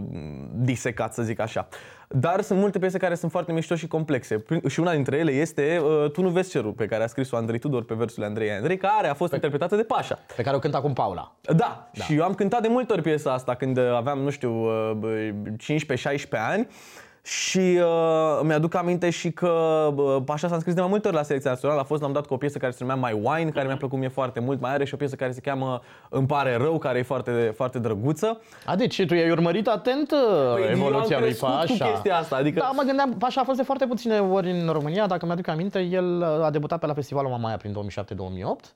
disecat, 0.55 1.13
să 1.13 1.23
zic 1.23 1.39
așa. 1.39 1.67
Dar 2.13 2.41
sunt 2.41 2.59
multe 2.59 2.79
piese 2.79 2.97
care 2.97 3.15
sunt 3.15 3.31
foarte 3.31 3.51
mișto 3.51 3.75
și 3.75 3.87
complexe. 3.87 4.37
Prin- 4.39 4.61
Și 4.67 4.79
una 4.79 4.91
dintre 4.93 5.17
ele 5.17 5.31
este 5.31 5.81
uh, 5.83 6.11
Tu 6.11 6.21
nu 6.21 6.29
vezi 6.29 6.49
cerul, 6.49 6.71
pe 6.71 6.85
care 6.85 7.03
a 7.03 7.07
scris-o 7.07 7.35
Andrei 7.35 7.59
Tudor 7.59 7.83
pe 7.85 7.93
versurile 7.93 8.25
Andrei 8.25 8.51
Andrei, 8.51 8.77
care 8.77 9.07
a 9.07 9.13
fost 9.13 9.33
interpretată 9.33 9.75
de 9.75 9.83
Pașa. 9.83 10.19
Pe 10.35 10.41
care 10.43 10.55
o 10.55 10.59
cântă 10.59 10.77
acum 10.77 10.93
Paula. 10.93 11.35
Da, 11.41 11.53
da, 11.55 11.89
și 12.03 12.13
eu 12.15 12.23
am 12.23 12.33
cântat 12.33 12.61
de 12.61 12.67
multe 12.67 12.93
ori 12.93 13.01
piesa 13.01 13.33
asta 13.33 13.55
când 13.55 13.77
uh, 13.77 13.83
aveam, 13.95 14.19
nu 14.19 14.29
știu, 14.29 14.51
uh, 14.91 15.29
15-16 15.57 16.27
ani 16.31 16.67
și 17.23 17.57
uh, 17.79 18.39
mi-aduc 18.43 18.75
aminte 18.75 19.09
și 19.09 19.31
că 19.31 19.47
uh, 19.95 20.17
Pașa 20.25 20.47
s-a 20.47 20.53
înscris 20.53 20.73
de 20.75 20.81
mai 20.81 20.89
multe 20.89 21.07
ori 21.07 21.15
la 21.15 21.23
selecția 21.23 21.51
națională. 21.51 21.79
A 21.79 21.83
fost, 21.83 22.01
l-am 22.01 22.11
dat 22.11 22.25
cu 22.25 22.33
o 22.33 22.37
piesă 22.37 22.57
care 22.57 22.71
se 22.71 22.83
numea 22.85 23.09
My 23.09 23.21
Wine, 23.23 23.49
care 23.49 23.65
mi-a 23.67 23.77
plăcut 23.77 23.99
mie 23.99 24.07
foarte 24.07 24.39
mult. 24.39 24.61
Mai 24.61 24.71
are 24.73 24.85
și 24.85 24.93
o 24.93 24.97
piesă 24.97 25.15
care 25.15 25.31
se 25.31 25.39
cheamă 25.39 25.81
Îmi 26.09 26.27
pare 26.27 26.55
rău, 26.55 26.77
care 26.77 26.99
e 26.99 27.03
foarte, 27.03 27.53
foarte 27.55 27.79
drăguță. 27.79 28.39
A, 28.65 28.75
deci 28.75 29.05
tu 29.05 29.13
ai 29.13 29.31
urmărit 29.31 29.67
atent 29.67 30.07
Păi, 30.07 30.17
păi, 30.53 30.63
eu 30.63 30.69
evoluția 30.69 31.15
am 31.17 31.21
lui 31.23 31.31
crescut 31.35 31.47
cu 31.49 31.55
Pașa. 31.77 31.85
chestia 31.91 32.17
asta, 32.17 32.35
adică- 32.35 32.59
Da, 32.59 32.71
mă 32.75 32.83
gândeam, 32.85 33.15
Pașa 33.17 33.41
a 33.41 33.43
fost 33.43 33.57
de 33.57 33.63
foarte 33.63 33.85
puține 33.85 34.19
ori 34.19 34.51
în 34.51 34.69
România, 34.71 35.07
dacă 35.07 35.25
mi-aduc 35.25 35.47
aminte, 35.47 35.79
el 35.79 36.17
uh, 36.39 36.45
a 36.45 36.49
debutat 36.49 36.79
pe 36.79 36.85
la 36.85 36.93
festivalul 36.93 37.29
Mamaia 37.31 37.57
prin 37.57 37.73
2007-2008. 37.73 38.73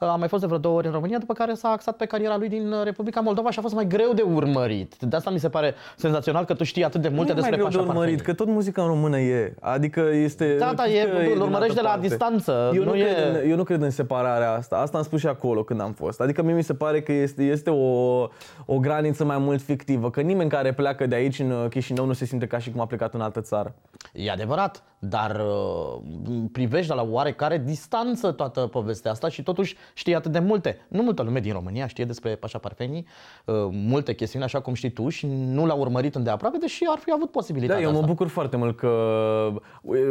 A 0.00 0.14
mai 0.16 0.28
fost 0.28 0.40
de 0.40 0.46
vreo 0.46 0.58
două 0.58 0.76
ori 0.76 0.86
în 0.86 0.92
România, 0.92 1.18
după 1.18 1.32
care 1.32 1.54
s-a 1.54 1.68
axat 1.68 1.96
pe 1.96 2.04
cariera 2.04 2.36
lui 2.36 2.48
din 2.48 2.72
uh, 2.72 2.82
Republica 2.84 3.20
Moldova 3.20 3.50
și 3.50 3.58
a 3.58 3.62
fost 3.62 3.74
mai 3.74 3.86
greu 3.86 4.12
de 4.12 4.22
urmărit. 4.22 4.94
De 5.00 5.16
asta 5.16 5.30
mi 5.30 5.38
se 5.38 5.48
pare 5.48 5.74
senzațional 5.96 6.44
că 6.44 6.54
tu 6.54 6.64
știi 6.64 6.84
atât 6.84 7.00
de 7.00 7.08
multe 7.08 7.32
nu 7.32 7.38
e 7.38 7.40
mai 7.40 7.50
despre 7.50 7.56
greu 7.56 7.66
Pașa 7.66 7.78
de 7.82 7.88
urmărit, 7.88 8.16
Parfeni. 8.16 8.36
că 8.36 8.44
tot 8.44 8.52
muzica 8.54 8.82
în 8.82 8.88
română 8.88 9.18
e. 9.18 9.54
Adică 9.60 10.00
este... 10.12 10.56
Da, 10.58 10.72
da, 10.76 10.82
știi 10.82 10.96
e- 10.98 11.04
că 11.04 11.16
îl 11.16 11.22
din 11.22 11.30
urmărești 11.40 11.62
altă 11.62 11.74
de 11.74 11.80
la 11.80 11.88
parte. 11.88 12.06
distanță, 12.06 12.70
Eu 12.74 12.84
nu, 12.84 12.90
nu 12.90 12.96
e- 12.96 13.02
cred 13.02 13.42
în, 13.42 13.50
eu 13.50 13.56
nu 13.56 13.64
cred 13.64 13.82
în 13.82 13.90
separarea 13.90 14.52
asta. 14.52 14.76
Asta 14.76 14.96
am 14.96 15.02
spus 15.04 15.20
și 15.20 15.26
acolo 15.26 15.62
când 15.62 15.80
am 15.80 15.92
fost. 15.92 16.20
Adică 16.20 16.42
mie 16.42 16.54
mi 16.54 16.62
se 16.64 16.74
pare 16.74 17.02
că 17.02 17.12
este, 17.12 17.42
este 17.42 17.70
o, 17.70 18.20
o 18.66 18.78
graniță 18.80 19.24
mai 19.24 19.38
mult 19.38 19.60
fictivă. 19.62 20.10
Că 20.10 20.20
nimeni 20.20 20.50
care 20.50 20.72
pleacă 20.72 21.06
de 21.06 21.14
aici 21.14 21.38
în 21.38 21.66
Chișinău 21.70 22.04
nu 22.04 22.12
se 22.12 22.24
simte 22.24 22.46
ca 22.46 22.58
și 22.58 22.70
cum 22.70 22.80
a 22.80 22.86
plecat 22.86 23.14
în 23.14 23.20
altă 23.20 23.40
țară. 23.40 23.74
E 24.12 24.30
adevărat, 24.30 24.82
dar 24.98 25.40
uh, 25.40 26.40
privești 26.52 26.88
de 26.88 26.94
la 26.94 27.06
oarecare 27.10 27.62
distanță 27.64 28.30
toată 28.30 28.60
povestea 28.60 29.10
asta 29.10 29.28
și 29.28 29.42
totuși 29.42 29.76
știi 29.94 30.14
atât 30.14 30.32
de 30.32 30.38
multe. 30.38 30.78
Nu 30.88 31.02
multă 31.02 31.22
lume 31.22 31.40
din 31.40 31.52
România 31.52 31.86
știe 31.86 32.04
despre 32.04 32.34
Pașa 32.34 32.58
Parfenii, 32.58 33.06
uh, 33.44 33.54
multe 33.70 34.14
chestiuni 34.14 34.44
așa 34.44 34.60
cum 34.60 34.74
știi 34.74 34.90
tu 34.90 35.08
și 35.08 35.26
nu 35.26 35.66
l-a 35.66 35.74
urmărit 35.74 36.14
îndeaproape, 36.14 36.56
deși 36.58 36.84
ar 36.88 36.98
fi 36.98 37.10
avut 37.10 37.24
Da, 37.24 37.30
posibilitatea 37.32 37.82
eu 37.82 37.90
mă 37.90 37.94
asta. 37.94 38.06
bucur 38.08 38.26
foarte 38.28 38.56
mult 38.56 38.76
că, 38.76 38.88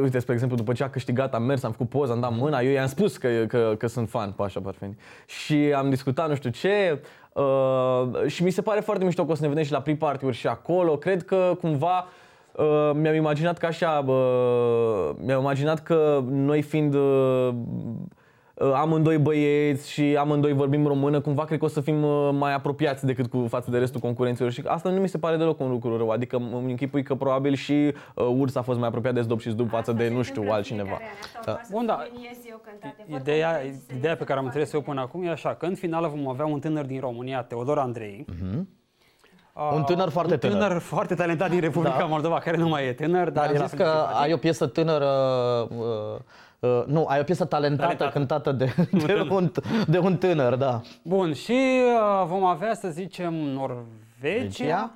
uite, 0.01 0.19
spre 0.19 0.33
exemplu, 0.33 0.57
după 0.57 0.73
ce 0.73 0.83
a 0.83 0.89
câștigat, 0.89 1.33
am 1.33 1.43
mers, 1.43 1.63
am 1.63 1.71
făcut 1.71 1.89
poză, 1.89 2.11
am 2.11 2.19
dat 2.19 2.35
mâna, 2.35 2.59
eu 2.59 2.71
i-am 2.71 2.87
spus 2.87 3.17
că, 3.17 3.29
că, 3.47 3.75
că 3.77 3.87
sunt 3.87 4.09
fan 4.09 4.31
Pașa 4.31 4.59
Parfeni. 4.59 4.97
Și 5.25 5.73
am 5.75 5.89
discutat 5.89 6.29
nu 6.29 6.35
știu 6.35 6.49
ce 6.49 7.01
uh, 7.33 8.25
și 8.25 8.43
mi 8.43 8.49
se 8.49 8.61
pare 8.61 8.79
foarte 8.79 9.03
mișto 9.03 9.25
că 9.25 9.31
o 9.31 9.35
să 9.35 9.41
ne 9.41 9.47
vedem 9.47 9.63
și 9.63 9.71
la 9.71 9.81
pre-party-uri 9.81 10.35
și 10.35 10.47
acolo. 10.47 10.97
Cred 10.97 11.23
că 11.23 11.57
cumva 11.61 12.07
uh, 12.55 12.91
mi-am 12.93 13.15
imaginat 13.15 13.57
că 13.57 13.65
așa, 13.65 14.03
uh, 14.07 15.09
mi-am 15.25 15.39
imaginat 15.39 15.83
că 15.83 16.23
noi 16.29 16.61
fiind 16.61 16.93
uh, 16.93 17.01
uh, 17.01 17.53
amândoi 18.73 19.17
băieți 19.17 19.91
și 19.91 20.15
amândoi 20.19 20.53
vorbim 20.53 20.87
română, 20.87 21.19
cumva 21.21 21.45
cred 21.45 21.59
că 21.59 21.65
o 21.65 21.67
să 21.67 21.81
fim 21.81 22.03
uh, 22.03 22.29
mai 22.31 22.53
apropiați 22.53 23.05
decât 23.05 23.27
cu 23.29 23.45
față 23.49 23.71
de 23.71 23.77
restul 23.77 23.99
concurenților 23.99 24.51
și 24.51 24.63
asta 24.65 24.89
nu 24.89 24.99
mi 24.99 25.07
se 25.09 25.17
pare 25.17 25.35
deloc 25.37 25.59
un 25.59 25.69
lucru 25.69 25.97
rău, 25.97 26.09
adică 26.09 26.35
îmi 26.35 26.69
închipui 26.69 27.03
că 27.03 27.15
probabil 27.15 27.53
și 27.53 27.93
uh, 28.15 28.25
Urs 28.37 28.55
a 28.55 28.61
fost 28.61 28.79
mai 28.79 28.87
apropiat 28.87 29.13
de 29.13 29.21
Zdob 29.21 29.39
și 29.39 29.49
Zdub 29.49 29.69
față 29.69 29.91
de, 29.91 30.09
nu 30.09 30.21
știu, 30.21 30.43
altcineva. 30.49 30.97
Bun, 31.71 31.85
da. 31.85 31.99
Ideea, 33.19 33.59
ideea 33.97 34.15
pe 34.15 34.23
care 34.23 34.39
am 34.39 34.45
înțeles 34.45 34.73
eu 34.73 34.81
până 34.81 35.01
acum 35.01 35.23
e 35.23 35.29
așa, 35.29 35.53
că 35.55 35.65
în 35.65 35.75
finală 35.75 36.07
vom 36.07 36.27
avea 36.27 36.45
un 36.45 36.59
tânăr 36.59 36.85
din 36.85 36.99
România, 36.99 37.41
Teodor 37.43 37.77
Andrei. 37.77 38.25
Uh, 39.53 39.71
Un 39.73 39.83
tânăr 39.83 40.09
foarte 40.09 40.33
un 40.33 40.39
tânăr. 40.39 40.57
tânăr 40.57 40.79
foarte 40.79 41.15
talentat 41.15 41.49
din 41.49 41.59
Republica 41.59 41.97
Da. 41.97 42.05
Moldova, 42.05 42.39
care 42.39 42.57
nu 42.57 42.67
mai 42.67 42.87
e 42.87 42.93
tânăr, 42.93 43.23
dar 43.23 43.31
Dar 43.33 43.47
am 43.47 43.55
era 43.55 43.65
zis 43.65 43.77
că 43.77 43.83
foarte 43.83 43.97
simpatic. 43.99 44.21
ai 44.23 44.33
o 44.33 44.37
piesă 44.37 44.67
tânără, 44.67 45.05
uh, 45.69 46.19
uh, 46.59 46.83
nu, 46.85 47.05
ai 47.05 47.19
o 47.19 47.23
piesă 47.23 47.45
talentată, 47.45 47.81
Talentată. 47.95 48.11
cântată 48.11 48.51
de, 48.51 48.73
de, 49.05 49.27
un, 49.29 49.51
de 49.87 49.97
un 49.99 50.17
tânăr, 50.17 50.55
da. 50.55 50.81
Bun, 51.03 51.33
și 51.33 51.51
uh, 52.21 52.25
vom 52.27 52.43
avea, 52.45 52.73
să 52.73 52.87
zicem, 52.87 53.33
Norvegia. 53.33 53.85
Norvegia? 54.21 54.91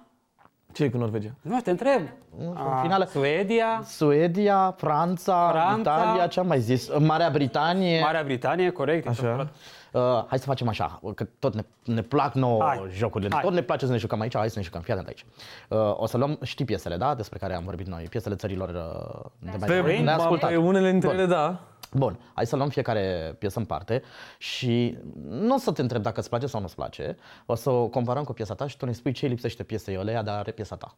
Ce 0.73 0.83
e 0.83 0.89
cu 0.89 0.97
Norvegia? 0.97 1.31
Nu, 1.41 1.59
te 1.59 1.69
întreb. 1.69 2.01
Nu, 2.39 2.49
în 2.49 2.57
Ah, 2.57 2.79
finală- 2.81 3.05
Suedia, 3.05 3.81
Suedia, 3.85 4.73
Franța, 4.77 5.49
Franța. 5.51 5.91
Italia, 6.01 6.27
ce 6.27 6.39
am 6.39 6.47
mai 6.47 6.59
zis? 6.59 6.89
Marea 6.99 7.29
Britanie. 7.29 7.99
Marea 8.01 8.23
Britanie, 8.23 8.69
corect. 8.69 9.07
Așa. 9.07 9.49
Uh, 9.91 10.23
hai 10.27 10.39
să 10.39 10.45
facem 10.45 10.67
așa, 10.67 10.99
că 11.15 11.23
tot 11.39 11.55
ne, 11.55 11.63
ne 11.83 12.01
plac 12.01 12.33
nouă 12.33 12.63
Hai, 12.63 12.87
jocurile, 12.89 13.29
hai. 13.33 13.41
tot 13.41 13.53
ne 13.53 13.61
place 13.61 13.85
să 13.85 13.91
ne 13.91 13.97
jucăm 13.97 14.19
aici, 14.19 14.35
hai 14.35 14.49
să 14.49 14.57
ne 14.57 14.63
jucăm, 14.63 14.81
fii 14.81 14.93
atent 14.93 15.07
aici. 15.07 15.25
Uh, 15.69 15.99
o 15.99 16.05
să 16.05 16.17
luăm, 16.17 16.39
știi 16.43 16.65
piesele, 16.65 16.97
da, 16.97 17.15
despre 17.15 17.37
care 17.37 17.53
am 17.53 17.63
vorbit 17.63 17.87
noi, 17.87 18.03
piesele 18.03 18.35
țărilor 18.35 18.69
uh, 18.69 19.31
de 19.39 19.57
mai 19.59 19.67
Pe, 19.67 20.01
de 20.03 20.09
ascultat. 20.09 20.49
pe 20.49 20.55
unele 20.57 20.91
dintre 20.91 21.07
Bun. 21.09 21.17
ele, 21.17 21.27
da. 21.27 21.59
Bun, 21.93 22.19
hai 22.33 22.45
să 22.45 22.55
luăm 22.55 22.69
fiecare 22.69 23.35
piesă 23.39 23.59
în 23.59 23.65
parte 23.65 24.01
și 24.37 24.97
nu 25.29 25.55
o 25.55 25.57
să 25.57 25.71
te 25.71 25.81
întreb 25.81 26.01
dacă 26.01 26.19
îți 26.19 26.29
place 26.29 26.45
sau 26.47 26.59
nu 26.59 26.65
îți 26.65 26.75
place, 26.75 27.17
o 27.45 27.55
să 27.55 27.69
o 27.69 27.87
comparăm 27.87 28.23
cu 28.23 28.33
piesa 28.33 28.53
ta 28.53 28.67
și 28.67 28.77
tu 28.77 28.85
ne 28.85 28.91
spui 28.91 29.11
ce 29.11 29.25
îi 29.25 29.31
lipsește 29.31 29.63
piesei 29.63 29.97
Olea, 29.97 30.23
dar 30.23 30.37
are 30.37 30.51
piesa 30.51 30.75
ta. 30.75 30.95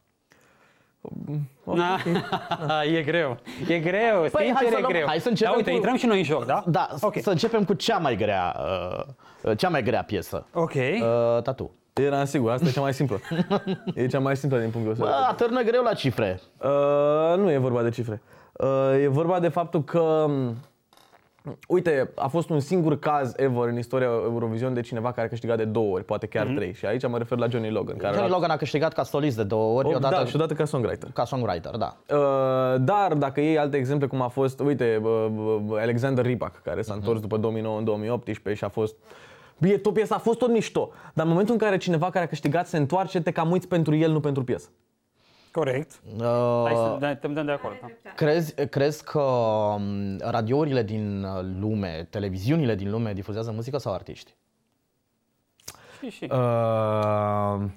Na, 1.64 1.98
e 2.98 3.02
greu. 3.02 3.38
E 3.68 3.80
greu, 3.80 4.22
Păi, 4.32 4.32
hai 4.32 4.46
sincer 4.46 4.68
să 4.68 4.76
e 4.78 4.80
luăm- 4.80 4.92
greu. 4.92 5.06
hai 5.08 5.20
să 5.20 5.30
începem 5.30 5.52
da, 5.52 5.58
uite, 5.58 5.70
cu- 5.70 5.76
intrăm 5.76 5.96
și 5.96 6.06
noi 6.06 6.18
în 6.18 6.24
joc, 6.24 6.46
da? 6.46 6.64
Da, 6.68 6.88
Ok. 7.02 7.16
să 7.22 7.30
începem 7.30 7.64
cu 7.64 7.74
cea 7.74 7.98
mai 7.98 8.16
grea, 8.16 8.56
uh, 9.44 9.58
cea 9.58 9.70
mai 9.70 9.84
grea 9.84 10.04
piesă. 10.04 10.46
Ok. 10.54 10.74
Uh, 10.74 11.42
tatu. 11.42 11.72
Eram 11.94 12.26
sigur, 12.26 12.52
asta 12.52 12.68
e 12.68 12.72
cea 12.72 12.82
mai 12.82 12.94
simplă. 12.94 13.20
e 13.96 14.08
cea 14.08 14.20
mai 14.20 14.38
simplă 14.38 14.58
din 14.60 14.70
punctul 14.70 14.92
ăsta. 14.92 15.06
de 15.06 15.10
Bă, 15.12 15.16
atârnă 15.30 15.62
greu 15.62 15.84
la 15.84 15.94
cifre. 15.94 16.40
Uh, 16.64 17.38
nu 17.38 17.52
e 17.52 17.58
vorba 17.58 17.82
de 17.82 17.90
cifre. 17.90 18.22
Uh, 18.54 19.02
e 19.02 19.08
vorba 19.08 19.40
de 19.40 19.48
faptul 19.48 19.84
că 19.84 20.26
m, 20.28 20.56
Uite, 21.68 22.12
a 22.16 22.28
fost 22.28 22.50
un 22.50 22.60
singur 22.60 23.00
caz 23.00 23.34
ever 23.36 23.68
în 23.68 23.78
istoria 23.78 24.08
Eurovision 24.08 24.74
de 24.74 24.82
cineva 24.82 25.12
care 25.12 25.26
a 25.26 25.30
câștigat 25.30 25.58
de 25.58 25.66
două 25.66 25.94
ori, 25.94 26.04
poate 26.04 26.26
chiar 26.26 26.48
trei. 26.56 26.74
Și 26.74 26.86
aici 26.86 27.08
mă 27.08 27.18
refer 27.18 27.38
la 27.38 27.48
Johnny 27.48 27.70
Logan. 27.70 27.98
Care 27.98 28.14
Johnny 28.14 28.32
a 28.32 28.34
Logan 28.34 28.50
a 28.50 28.58
câștigat 28.58 28.94
ca 28.94 29.04
solist 29.04 29.36
de 29.36 29.44
două 29.44 29.78
ori, 29.78 29.88
odată 29.88 30.16
da, 30.16 30.26
și 30.26 30.36
odată 30.36 30.54
ca 30.54 30.66
songwriter. 30.66 31.10
ca 31.14 31.26
songwriter, 31.26 31.76
da. 31.76 31.98
Uh, 32.10 32.76
dar 32.80 33.14
dacă 33.14 33.42
iei 33.42 33.58
alte 33.58 33.78
exemple 33.78 34.08
cum 34.08 34.22
a 34.22 34.28
fost, 34.28 34.60
uite, 34.60 35.02
uh, 35.04 35.28
uh, 35.36 35.80
Alexander 35.80 36.26
Ripak, 36.26 36.62
care 36.62 36.82
s-a 36.82 36.94
întors 36.94 37.20
după 37.20 37.38
2009 37.38 37.78
în 37.78 37.84
2018 37.84 38.64
și 38.64 38.64
a 38.64 38.74
fost 38.74 38.96
Bine, 39.60 39.78
tot 39.78 39.94
piesa 39.94 40.16
a 40.16 40.18
fost 40.18 40.38
tot 40.38 40.52
mișto, 40.52 40.90
dar 41.14 41.26
în 41.26 41.32
momentul 41.32 41.54
în 41.54 41.60
care 41.60 41.78
cineva 41.78 42.10
care 42.10 42.26
a 42.26 42.28
câștigat 42.28 42.68
se 42.68 42.78
întoarce, 42.78 43.22
te 43.22 43.32
cam 43.32 43.52
uiți 43.52 43.68
pentru 43.68 43.96
el, 43.96 44.12
nu 44.12 44.20
pentru 44.20 44.44
piesă. 44.44 44.70
Corect. 45.54 46.02
Uh, 46.18 46.64
Hai 46.64 46.76
să 46.76 46.98
da, 47.00 47.16
te 47.16 47.28
dăm 47.28 47.46
de 47.46 47.52
acord. 47.52 47.76
Da. 48.04 48.10
Crezi, 48.16 48.54
crezi 48.66 49.04
că 49.04 49.20
um, 49.20 50.18
radiourile 50.20 50.84
din 50.84 51.24
uh, 51.24 51.46
lume, 51.60 52.08
televiziunile 52.10 52.76
din 52.76 52.90
lume 52.90 53.14
difuzează 53.14 53.52
muzică 53.52 53.78
sau 53.78 53.94
artiști? 53.94 54.36
Și, 56.00 56.10
și. 56.10 56.30
Uh, 56.32 57.70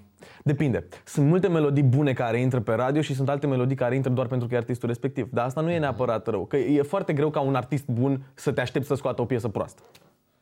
depinde. 0.42 0.88
Sunt 1.04 1.26
multe 1.26 1.49
melodii 1.49 1.83
bune 1.83 2.12
care 2.12 2.40
intră 2.40 2.61
pe 2.61 2.75
radio 2.75 3.00
și 3.00 3.14
sunt 3.14 3.28
alte 3.28 3.47
melodii 3.47 3.76
care 3.76 3.95
intră 3.95 4.11
doar 4.12 4.26
pentru 4.26 4.49
că 4.49 4.54
e 4.54 4.59
artistul 4.59 4.88
respectiv. 4.88 5.28
Dar 5.30 5.45
asta 5.45 5.61
nu 5.61 5.71
e 5.71 5.78
neapărat 5.78 6.26
rău. 6.26 6.45
Că 6.45 6.56
e 6.56 6.83
foarte 6.83 7.12
greu 7.12 7.30
ca 7.30 7.40
un 7.40 7.54
artist 7.54 7.87
bun 7.87 8.23
să 8.35 8.52
te 8.52 8.61
aștepți 8.61 8.88
să 8.88 8.95
scoată 8.95 9.23
o 9.23 9.25
piesă 9.25 9.49
proastă. 9.49 9.83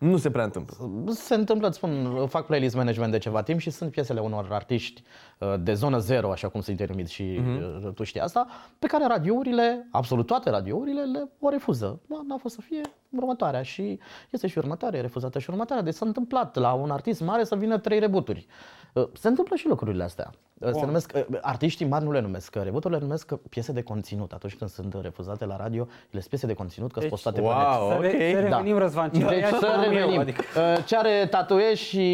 Nu 0.04 0.16
se 0.16 0.30
prea 0.30 0.44
întâmplă. 0.44 0.76
Se 1.08 1.34
întâmplă, 1.34 1.68
îți 1.68 1.76
spun, 1.76 2.26
fac 2.26 2.46
playlist 2.46 2.74
management 2.74 3.12
de 3.12 3.18
ceva 3.18 3.42
timp 3.42 3.60
și 3.60 3.70
sunt 3.70 3.90
piesele 3.90 4.20
unor 4.20 4.48
artiști 4.50 5.02
uh, 5.38 5.54
de 5.60 5.74
zonă 5.74 5.98
zero, 5.98 6.30
așa 6.30 6.48
cum 6.48 6.60
sunt 6.60 6.78
internumiți 6.78 7.12
și 7.12 7.40
uh, 7.82 7.92
tu 7.94 8.02
știi 8.02 8.20
asta, 8.20 8.46
pe 8.78 8.86
care 8.86 9.06
radiourile, 9.06 9.88
absolut 9.90 10.26
toate 10.26 10.50
radiourile, 10.50 11.02
le 11.02 11.28
o 11.38 11.48
refuză. 11.48 12.00
Bă, 12.06 12.16
N-a 12.26 12.36
fost 12.36 12.54
să 12.54 12.60
fie 12.60 12.80
următoarea 13.16 13.62
și 13.62 13.98
este 14.30 14.46
și 14.46 14.58
următoarea, 14.58 14.98
e 14.98 15.02
refuzată 15.02 15.38
și 15.38 15.50
următoarea. 15.50 15.84
Deci 15.84 15.94
s-a 15.94 16.06
întâmplat 16.06 16.56
la 16.56 16.72
un 16.72 16.90
artist 16.90 17.20
mare 17.20 17.44
să 17.44 17.56
vină 17.56 17.78
trei 17.78 17.98
rebuturi. 17.98 18.46
Uh, 18.92 19.08
Se 19.12 19.28
întâmplă 19.28 19.56
și 19.56 19.68
lucrurile 19.68 20.02
astea. 20.02 20.30
Uh, 20.58 20.70
Se 20.72 20.84
numesc, 20.86 21.12
uh, 21.14 21.24
artiștii 21.40 21.86
mari 21.86 22.04
nu 22.04 22.10
le 22.12 22.20
numesc 22.20 22.54
rebuturi, 22.54 22.94
le 22.94 23.00
numesc 23.00 23.34
piese 23.34 23.72
de 23.72 23.82
conținut. 23.82 24.32
Atunci 24.32 24.54
când 24.56 24.70
sunt 24.70 24.94
refuzate 25.02 25.44
la 25.44 25.56
radio, 25.56 25.82
ele 26.10 26.20
sunt 26.20 26.26
piese 26.26 26.46
de 26.46 26.54
conținut, 26.54 26.92
că 26.92 27.00
sunt 27.00 27.10
Deci, 27.12 27.22
postate 27.22 27.40
pe 27.40 27.46
net. 27.46 27.56
wow, 27.56 27.88
Să, 27.90 27.96
re- 28.00 28.06
ok. 28.08 28.34
să 28.34 28.40
revenim, 28.40 28.78
Răzvan. 28.78 29.10
Ce 29.10 29.18
Deci 29.24 29.40
ia 29.40 29.46
și 29.46 29.54
să 29.54 29.66
cum 29.66 29.68
am 29.74 29.82
eu, 29.82 29.90
revenim. 29.90 30.18
Adică, 30.20 30.42
Uh, 30.56 30.84
Ce 30.84 30.96
are 30.96 31.26
tatue 31.30 31.74
și 31.74 32.04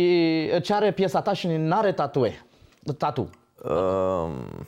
ce 0.63 0.75
are 0.75 0.93
piesa 0.93 1.21
ta 1.23 1.33
și 1.33 1.47
n-are 1.47 1.93
tatue? 1.93 2.45
Tatu. 2.99 3.31
Um, 3.65 4.67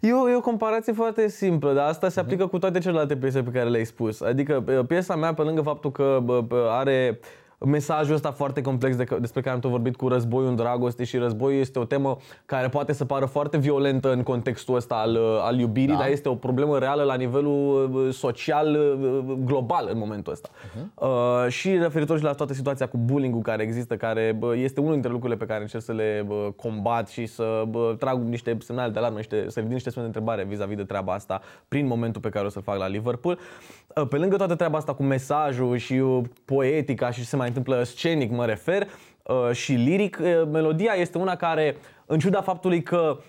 E 0.00 0.12
o, 0.12 0.28
e 0.30 0.34
o 0.34 0.40
comparație 0.40 0.92
foarte 0.92 1.28
simplă, 1.28 1.72
dar 1.72 1.88
asta 1.88 2.08
se 2.08 2.20
aplică 2.20 2.46
cu 2.46 2.58
toate 2.58 2.78
celelalte 2.78 3.16
piese 3.16 3.42
pe 3.42 3.50
care 3.50 3.68
le-ai 3.68 3.84
spus. 3.84 4.20
Adică 4.20 4.60
pe- 4.60 4.84
piesa 4.86 5.16
mea, 5.16 5.34
pe 5.34 5.42
lângă 5.42 5.60
faptul 5.60 5.90
că 5.90 6.20
bă, 6.24 6.40
bă, 6.40 6.68
are 6.70 7.20
mesajul 7.58 8.14
ăsta 8.14 8.30
foarte 8.30 8.60
complex 8.60 8.96
de, 8.96 9.06
despre 9.20 9.40
care 9.40 9.54
am 9.54 9.60
tot 9.60 9.70
vorbit 9.70 9.96
cu 9.96 10.08
războiul 10.08 10.48
în 10.48 10.56
dragoste 10.56 11.04
și 11.04 11.16
războiul 11.16 11.60
este 11.60 11.78
o 11.78 11.84
temă 11.84 12.16
care 12.46 12.68
poate 12.68 12.92
să 12.92 13.04
pară 13.04 13.24
foarte 13.24 13.56
violentă 13.56 14.12
în 14.12 14.22
contextul 14.22 14.74
ăsta 14.74 14.94
al, 14.94 15.18
al 15.40 15.58
iubirii, 15.58 15.94
Da. 15.94 15.98
dar 15.98 16.08
este 16.08 16.28
o 16.28 16.34
problemă 16.34 16.78
reală 16.78 17.02
la 17.02 17.14
nivelul 17.14 17.90
uh, 17.92 18.14
social 18.14 18.74
uh, 18.74 19.36
global 19.44 19.88
în 19.92 19.98
momentul 19.98 20.32
ăsta. 20.32 20.48
Uh, 20.94 21.08
și 21.48 21.76
referitor 21.76 22.18
și 22.18 22.24
la 22.24 22.32
toată 22.32 22.52
situația 22.52 22.88
cu 22.88 22.96
bullying-ul 22.96 23.42
care 23.42 23.62
există, 23.62 23.96
care 23.96 24.36
bă, 24.38 24.56
este 24.56 24.80
unul 24.80 24.92
dintre 24.92 25.10
lucrurile 25.10 25.38
pe 25.38 25.46
care 25.46 25.60
încerc 25.60 25.82
să 25.82 25.92
le 25.92 26.24
bă, 26.26 26.52
combat 26.56 27.08
și 27.08 27.26
să 27.26 27.64
bă, 27.68 27.94
trag 27.98 28.22
niște 28.22 28.56
semnale 28.60 28.92
de 28.92 28.98
alarmă, 28.98 29.16
niște, 29.16 29.44
să 29.48 29.58
ridic 29.58 29.74
niște 29.74 29.90
semne 29.90 30.08
de 30.08 30.18
întrebare 30.18 30.48
vis-a-vis 30.48 30.76
de 30.76 30.84
treaba 30.84 31.12
asta 31.12 31.40
prin 31.68 31.86
momentul 31.86 32.20
pe 32.20 32.28
care 32.28 32.46
o 32.46 32.48
să-l 32.48 32.62
fac 32.62 32.78
la 32.78 32.86
Liverpool. 32.86 33.38
Uh, 33.96 34.06
Pe 34.08 34.16
lângă 34.16 34.36
toată 34.36 34.54
treaba 34.54 34.78
asta 34.78 34.94
cu 34.94 35.02
mesajul 35.02 35.76
și 35.76 35.92
uh, 35.92 36.24
poetica 36.44 37.10
și 37.10 37.20
ce 37.20 37.26
se 37.26 37.36
mai 37.36 37.47
întâmplă 37.48 37.82
scenic, 37.82 38.30
mă 38.30 38.46
refer, 38.46 38.88
uh, 39.22 39.52
și 39.52 39.72
liric, 39.72 40.18
uh, 40.22 40.48
melodia 40.52 40.92
este 40.92 41.18
una 41.18 41.36
care, 41.36 41.76
în 42.06 42.18
ciuda 42.18 42.40
faptului 42.40 42.82
că 42.82 43.16
uh, 43.18 43.22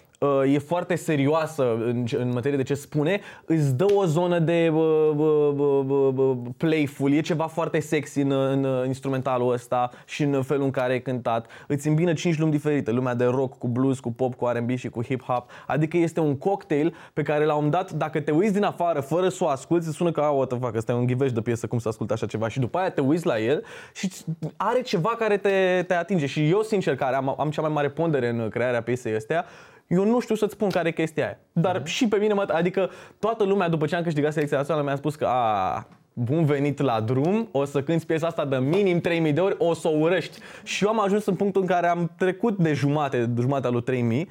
e 0.45 0.57
foarte 0.59 0.95
serioasă 0.95 1.73
în, 1.73 2.05
în 2.17 2.31
materie 2.33 2.57
de 2.57 2.63
ce 2.63 2.73
spune, 2.73 3.19
îți 3.45 3.75
dă 3.75 3.85
o 3.93 4.05
zonă 4.05 4.39
de 4.39 4.71
uh, 4.73 5.11
uh, 5.15 5.53
uh, 5.57 5.83
uh, 5.88 6.13
uh, 6.15 6.38
playful, 6.57 7.11
e 7.11 7.21
ceva 7.21 7.47
foarte 7.47 7.79
sexy 7.79 8.19
în, 8.19 8.31
în 8.31 8.63
uh, 8.63 8.85
instrumentalul 8.85 9.51
ăsta 9.53 9.89
și 10.05 10.23
în 10.23 10.43
felul 10.43 10.63
în 10.63 10.71
care 10.71 10.93
e 10.93 10.99
cântat. 10.99 11.47
Îți 11.67 11.88
îmbină 11.88 12.13
cinci 12.13 12.38
lumi 12.38 12.51
diferite, 12.51 12.91
lumea 12.91 13.13
de 13.13 13.25
rock 13.25 13.57
cu 13.57 13.67
blues, 13.67 13.99
cu 13.99 14.11
pop, 14.11 14.35
cu 14.35 14.45
R&B 14.45 14.69
și 14.69 14.89
cu 14.89 15.03
hip-hop. 15.03 15.45
Adică 15.67 15.97
este 15.97 16.19
un 16.19 16.38
cocktail 16.38 16.95
pe 17.13 17.21
care 17.21 17.45
la 17.45 17.55
un 17.55 17.63
moment 17.63 17.71
dat, 17.73 17.91
dacă 17.91 18.19
te 18.19 18.31
uiți 18.31 18.53
din 18.53 18.63
afară 18.63 18.99
fără 18.99 19.29
să 19.29 19.43
o 19.43 19.47
asculti, 19.47 19.88
îți 19.88 19.95
sună 19.95 20.11
ca, 20.11 20.27
"Ah, 20.27 20.33
what 20.35 20.47
the 20.49 20.57
fuck, 20.57 20.75
ăsta 20.75 20.91
e 20.91 20.95
un 20.95 21.05
ghiveș 21.05 21.31
de 21.31 21.41
piesă, 21.41 21.67
cum 21.67 21.79
să 21.79 21.88
asculti 21.88 22.13
așa 22.13 22.25
ceva. 22.25 22.47
Și 22.47 22.59
după 22.59 22.77
aia 22.77 22.89
te 22.91 23.01
uiți 23.01 23.25
la 23.25 23.39
el 23.39 23.63
și 23.93 24.11
are 24.57 24.81
ceva 24.81 25.09
care 25.19 25.38
te, 25.38 25.83
te 25.88 25.93
atinge. 25.93 26.25
Și 26.25 26.49
eu, 26.49 26.61
sincer, 26.61 26.95
care 26.95 27.15
am, 27.15 27.35
am 27.38 27.49
cea 27.49 27.61
mai 27.61 27.71
mare 27.71 27.89
pondere 27.89 28.29
în 28.29 28.49
crearea 28.49 28.81
piesei 28.81 29.15
astea, 29.15 29.45
eu 29.89 30.05
nu 30.05 30.19
știu 30.19 30.36
să-ți 30.36 30.53
spun 30.53 30.69
care 30.69 30.88
e 30.88 30.91
chestia 30.91 31.25
aia. 31.25 31.39
Dar 31.51 31.81
și 31.86 32.08
pe 32.08 32.17
mine, 32.17 32.34
mă, 32.34 32.46
adică 32.48 32.89
toată 33.19 33.43
lumea 33.43 33.69
după 33.69 33.86
ce 33.86 33.96
am 33.96 34.03
câștigat 34.03 34.34
selecția 34.34 34.58
națională 34.58 34.86
mi-a 34.86 34.96
spus 34.96 35.15
că 35.15 35.25
a, 35.25 35.88
bun 36.13 36.46
venit 36.46 36.79
la 36.79 37.01
drum, 37.01 37.48
o 37.51 37.65
să 37.65 37.84
cânti 37.84 38.05
piesa 38.05 38.27
asta 38.27 38.46
de 38.46 38.58
minim 38.58 39.00
3000 39.00 39.34
de 39.34 39.41
ori, 39.41 39.55
o 39.58 39.74
să 39.74 39.88
o 39.88 39.98
urăști. 39.98 40.39
Și 40.63 40.84
eu 40.84 40.89
am 40.89 41.00
ajuns 41.00 41.25
în 41.25 41.36
punctul 41.36 41.62
în 41.62 41.67
care 41.67 41.88
am 41.88 42.12
trecut 42.17 42.58
de 42.58 42.74
jumate, 42.74 43.25
de 43.25 43.41
jumatea 43.41 43.69
lui 43.69 43.81
3000 43.81 44.29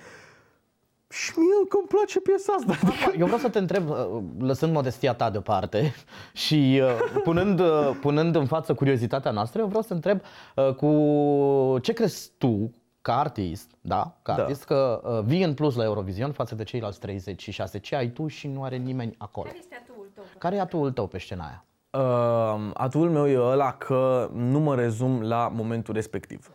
Și 1.09 1.33
mie 1.37 1.69
că 1.69 1.77
îmi 1.77 1.89
place 1.89 2.21
piesa 2.21 2.53
asta. 2.53 2.77
Eu 3.19 3.25
vreau 3.25 3.41
să 3.41 3.49
te 3.49 3.59
întreb, 3.59 3.89
uh, 3.89 4.23
lăsând 4.39 4.73
modestia 4.73 5.15
ta 5.15 5.31
deoparte 5.31 5.95
și 6.47 6.81
uh, 6.83 7.21
punând, 7.23 7.61
uh, 7.61 7.91
punând 8.01 8.35
în 8.35 8.47
față 8.47 8.75
curiozitatea 8.75 9.31
noastră, 9.31 9.61
eu 9.61 9.67
vreau 9.67 9.83
să 9.83 9.89
te 9.89 9.95
întreb 9.95 10.21
uh, 10.57 10.75
cu 10.75 11.79
ce 11.83 11.93
crezi 11.93 12.31
tu 12.39 12.71
ca 13.03 13.19
artist, 13.19 13.71
da, 13.81 14.17
ca 14.23 14.35
Da. 14.35 14.43
artist, 14.43 14.65
că 14.65 15.01
uh, 15.05 15.21
vii 15.25 15.43
în 15.43 15.55
plus 15.55 15.75
la 15.77 15.85
Eurovision 15.85 16.33
față 16.33 16.55
de 16.55 16.63
ceilalți 16.63 16.99
36. 17.01 17.79
Ce 17.79 17.97
ai 17.97 18.09
tu 18.09 18.27
și 18.27 18.47
nu 18.49 18.63
are 18.63 18.77
nimeni 18.77 19.15
acolo? 19.19 19.47
Care 19.47 19.59
este 19.59 19.85
atul 19.89 20.11
tău? 20.15 20.25
Care 20.39 20.57
e 20.57 20.61
atul 20.61 20.93
tău 20.93 21.07
pe 21.07 21.19
scena 21.19 21.45
aia? 21.45 21.65
Uh, 21.91 22.71
atul 22.75 23.11
meu 23.11 23.29
e 23.29 23.39
ăla 23.39 23.73
că 23.73 24.31
nu 24.35 24.59
mă 24.61 24.75
rezum 24.75 25.21
la 25.23 25.51
momentul 25.55 25.95
respectiv. 25.95 26.51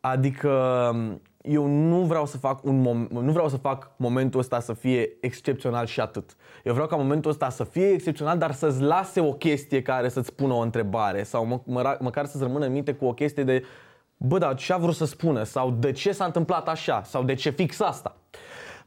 Adică 0.00 0.50
eu 1.42 1.66
nu 1.66 2.00
vreau 2.00 2.26
să 2.26 2.36
fac 2.38 2.64
un 2.64 2.80
mom- 2.80 3.08
nu 3.10 3.32
vreau 3.32 3.48
să 3.48 3.56
fac 3.56 3.90
momentul 3.96 4.40
ăsta 4.40 4.60
să 4.60 4.72
fie 4.72 5.16
excepțional 5.20 5.86
și 5.86 6.00
atât. 6.00 6.36
Eu 6.64 6.72
vreau 6.72 6.88
ca 6.88 6.96
momentul 6.96 7.30
ăsta 7.30 7.48
să 7.48 7.64
fie 7.64 7.88
excepțional, 7.88 8.38
dar 8.38 8.52
să-ți 8.52 8.80
lase 8.80 9.20
o 9.20 9.32
chestie 9.32 9.82
care 9.82 10.08
să-ți 10.08 10.32
pună 10.34 10.52
o 10.52 10.58
întrebare 10.60 11.22
sau 11.22 11.44
mă- 11.46 11.60
măra- 11.80 11.98
măcar 12.00 12.24
să-ți 12.26 12.42
rămână 12.42 12.64
în 12.66 12.72
minte 12.72 12.94
cu 12.94 13.04
o 13.04 13.12
chestie 13.12 13.44
de 13.44 13.62
bă, 14.26 14.38
dar 14.38 14.54
ce 14.54 14.72
a 14.72 14.76
vrut 14.76 14.94
să 14.94 15.04
spună 15.04 15.42
sau 15.42 15.70
de 15.70 15.92
ce 15.92 16.12
s-a 16.12 16.24
întâmplat 16.24 16.68
așa 16.68 17.02
sau 17.04 17.22
de 17.22 17.34
ce 17.34 17.50
fix 17.50 17.80
asta. 17.80 18.16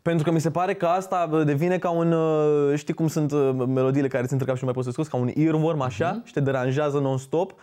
Pentru 0.02 0.24
că 0.24 0.32
mi 0.32 0.40
se 0.40 0.52
pare 0.52 0.74
că 0.74 0.86
asta 0.86 1.26
bă, 1.30 1.44
devine 1.44 1.78
ca 1.78 1.90
un, 1.90 2.12
uh, 2.12 2.78
știi 2.78 2.94
cum 2.94 3.08
sunt 3.08 3.32
uh, 3.32 3.50
melodiile 3.68 4.08
care 4.08 4.26
ți 4.26 4.34
intră 4.34 4.48
în 4.48 4.54
cap 4.54 4.56
și 4.56 4.64
nu 4.64 4.66
mai 4.66 4.74
poți 4.74 4.86
să 4.86 4.92
scoți, 4.92 5.10
ca 5.10 5.18
un 5.18 5.32
earworm 5.36 5.82
așa 5.82 6.22
și 6.24 6.34
te 6.34 6.40
deranjează 6.40 7.00
non-stop. 7.00 7.54